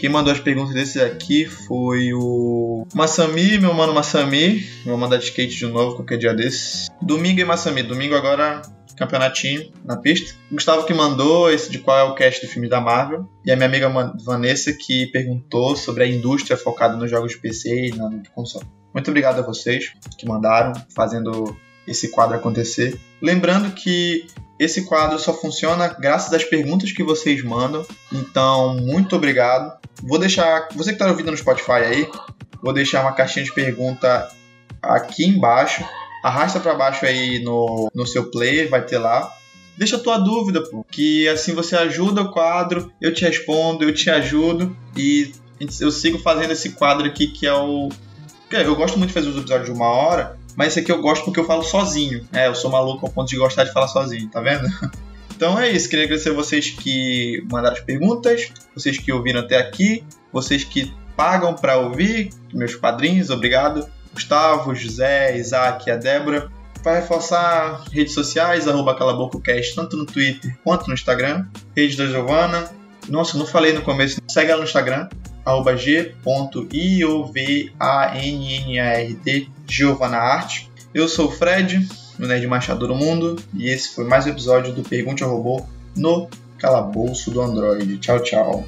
Quem 0.05 0.11
mandou 0.11 0.31
as 0.31 0.39
perguntas 0.39 0.75
desse 0.75 1.01
aqui 1.01 1.45
foi 1.45 2.13
o 2.13 2.85
Massami, 2.93 3.57
meu 3.57 3.73
mano 3.73 3.91
Massami. 3.91 4.59
Vou 4.85 4.95
mandar 4.99 5.17
de 5.17 5.23
skate 5.23 5.57
de 5.57 5.65
novo 5.65 5.95
qualquer 5.95 6.19
dia 6.19 6.31
desses. 6.31 6.89
Domingo 7.01 7.39
e 7.39 7.43
Massami. 7.43 7.81
Domingo 7.81 8.13
agora 8.13 8.61
campeonatinho 8.95 9.71
na 9.83 9.97
pista. 9.97 10.35
Gustavo 10.51 10.85
que 10.85 10.93
mandou 10.93 11.51
esse 11.51 11.71
de 11.71 11.79
qual 11.79 11.97
é 11.97 12.03
o 12.03 12.13
cast 12.13 12.45
do 12.45 12.51
filme 12.51 12.69
da 12.69 12.79
Marvel. 12.79 13.27
E 13.43 13.51
a 13.51 13.55
minha 13.55 13.67
amiga 13.67 13.89
Vanessa 14.23 14.71
que 14.73 15.07
perguntou 15.07 15.75
sobre 15.75 16.03
a 16.03 16.07
indústria 16.07 16.55
focada 16.55 16.95
nos 16.95 17.09
jogos 17.09 17.31
de 17.31 17.39
PC 17.39 17.87
e 17.87 17.89
no 17.89 18.21
console. 18.35 18.67
Muito 18.93 19.09
obrigado 19.09 19.39
a 19.39 19.41
vocês 19.41 19.91
que 20.19 20.27
mandaram, 20.27 20.73
fazendo 20.95 21.57
esse 21.87 22.09
quadro 22.09 22.35
acontecer. 22.35 22.95
Lembrando 23.25 23.71
que 23.71 24.27
esse 24.59 24.85
quadro 24.85 25.17
só 25.17 25.33
funciona 25.33 25.87
graças 25.87 26.31
às 26.31 26.43
perguntas 26.43 26.91
que 26.91 27.01
vocês 27.01 27.43
mandam. 27.43 27.83
Então, 28.13 28.75
muito 28.75 29.15
obrigado. 29.15 29.79
Vou 30.03 30.19
deixar. 30.19 30.67
Você 30.75 30.91
que 30.91 30.95
está 30.97 31.07
ouvindo 31.07 31.31
no 31.31 31.37
Spotify 31.37 31.71
aí, 31.71 32.09
vou 32.61 32.71
deixar 32.71 33.01
uma 33.01 33.13
caixinha 33.13 33.43
de 33.43 33.51
pergunta 33.51 34.29
aqui 34.79 35.25
embaixo. 35.25 35.83
Arrasta 36.23 36.59
para 36.59 36.75
baixo 36.75 37.03
aí 37.03 37.43
no, 37.43 37.89
no 37.95 38.05
seu 38.05 38.29
player, 38.29 38.69
vai 38.69 38.85
ter 38.85 38.99
lá. 38.99 39.35
Deixa 39.75 39.95
a 39.95 39.99
tua 39.99 40.19
dúvida, 40.19 40.61
pô. 40.61 40.85
Que 40.91 41.27
assim 41.27 41.55
você 41.55 41.75
ajuda 41.75 42.21
o 42.21 42.31
quadro, 42.31 42.93
eu 43.01 43.11
te 43.11 43.25
respondo, 43.25 43.83
eu 43.83 43.91
te 43.91 44.11
ajudo. 44.11 44.77
E 44.95 45.31
eu 45.81 45.89
sigo 45.89 46.19
fazendo 46.19 46.51
esse 46.51 46.73
quadro 46.73 47.07
aqui 47.07 47.25
que 47.25 47.47
é 47.47 47.53
o. 47.53 47.89
Eu 48.51 48.75
gosto 48.75 48.99
muito 48.99 49.07
de 49.07 49.15
fazer 49.15 49.29
os 49.29 49.37
episódios 49.37 49.65
de 49.65 49.75
uma 49.75 49.87
hora, 49.87 50.34
mas 50.55 50.69
esse 50.69 50.79
aqui 50.79 50.91
eu 50.91 51.01
gosto 51.01 51.25
porque 51.25 51.39
eu 51.39 51.45
falo 51.45 51.63
sozinho. 51.63 52.27
É, 52.33 52.47
eu 52.47 52.55
sou 52.55 52.71
maluco 52.71 53.05
ao 53.05 53.11
ponto 53.11 53.29
de 53.29 53.37
gostar 53.37 53.63
de 53.63 53.73
falar 53.73 53.87
sozinho, 53.87 54.29
tá 54.29 54.41
vendo? 54.41 54.67
Então 55.35 55.59
é 55.59 55.69
isso, 55.69 55.89
queria 55.89 56.05
agradecer 56.05 56.31
vocês 56.31 56.69
que 56.69 57.43
mandaram 57.51 57.75
as 57.75 57.81
perguntas, 57.81 58.53
vocês 58.73 58.97
que 58.97 59.11
ouviram 59.11 59.41
até 59.41 59.57
aqui, 59.57 60.01
vocês 60.31 60.63
que 60.63 60.93
pagam 61.15 61.53
para 61.53 61.77
ouvir, 61.77 62.29
meus 62.53 62.75
padrinhos, 62.75 63.29
obrigado. 63.29 63.85
Gustavo, 64.13 64.73
José, 64.73 65.37
Isaac 65.37 65.89
e 65.89 65.91
a 65.91 65.97
Débora. 65.97 66.49
Para 66.81 66.99
reforçar 66.99 67.83
redes 67.91 68.13
sociais, 68.13 68.65
arroba 68.65 68.95
calabococast, 68.95 69.75
tanto 69.75 69.97
no 69.97 70.05
Twitter 70.05 70.57
quanto 70.63 70.87
no 70.87 70.93
Instagram. 70.93 71.45
Rede 71.75 71.97
da 71.97 72.05
Giovana. 72.05 72.69
Nossa, 73.09 73.37
não 73.37 73.45
falei 73.45 73.73
no 73.73 73.81
começo, 73.81 74.21
segue 74.27 74.51
ela 74.51 74.61
no 74.61 74.67
Instagram, 74.67 75.09
arroba 75.45 75.75
Giovana 79.67 80.17
Arte. 80.17 80.69
Eu 80.93 81.07
sou 81.07 81.27
o 81.27 81.31
Fred, 81.31 81.87
o 82.19 82.25
Nerd 82.25 82.47
Machado 82.47 82.87
do 82.87 82.95
Mundo, 82.95 83.35
e 83.53 83.67
esse 83.67 83.93
foi 83.93 84.05
mais 84.05 84.25
um 84.25 84.29
episódio 84.29 84.73
do 84.73 84.83
Pergunte 84.83 85.23
ao 85.23 85.31
Robô 85.31 85.65
no 85.95 86.29
Calabouço 86.57 87.31
do 87.31 87.41
Android. 87.41 87.97
Tchau, 87.97 88.19
tchau. 88.19 88.65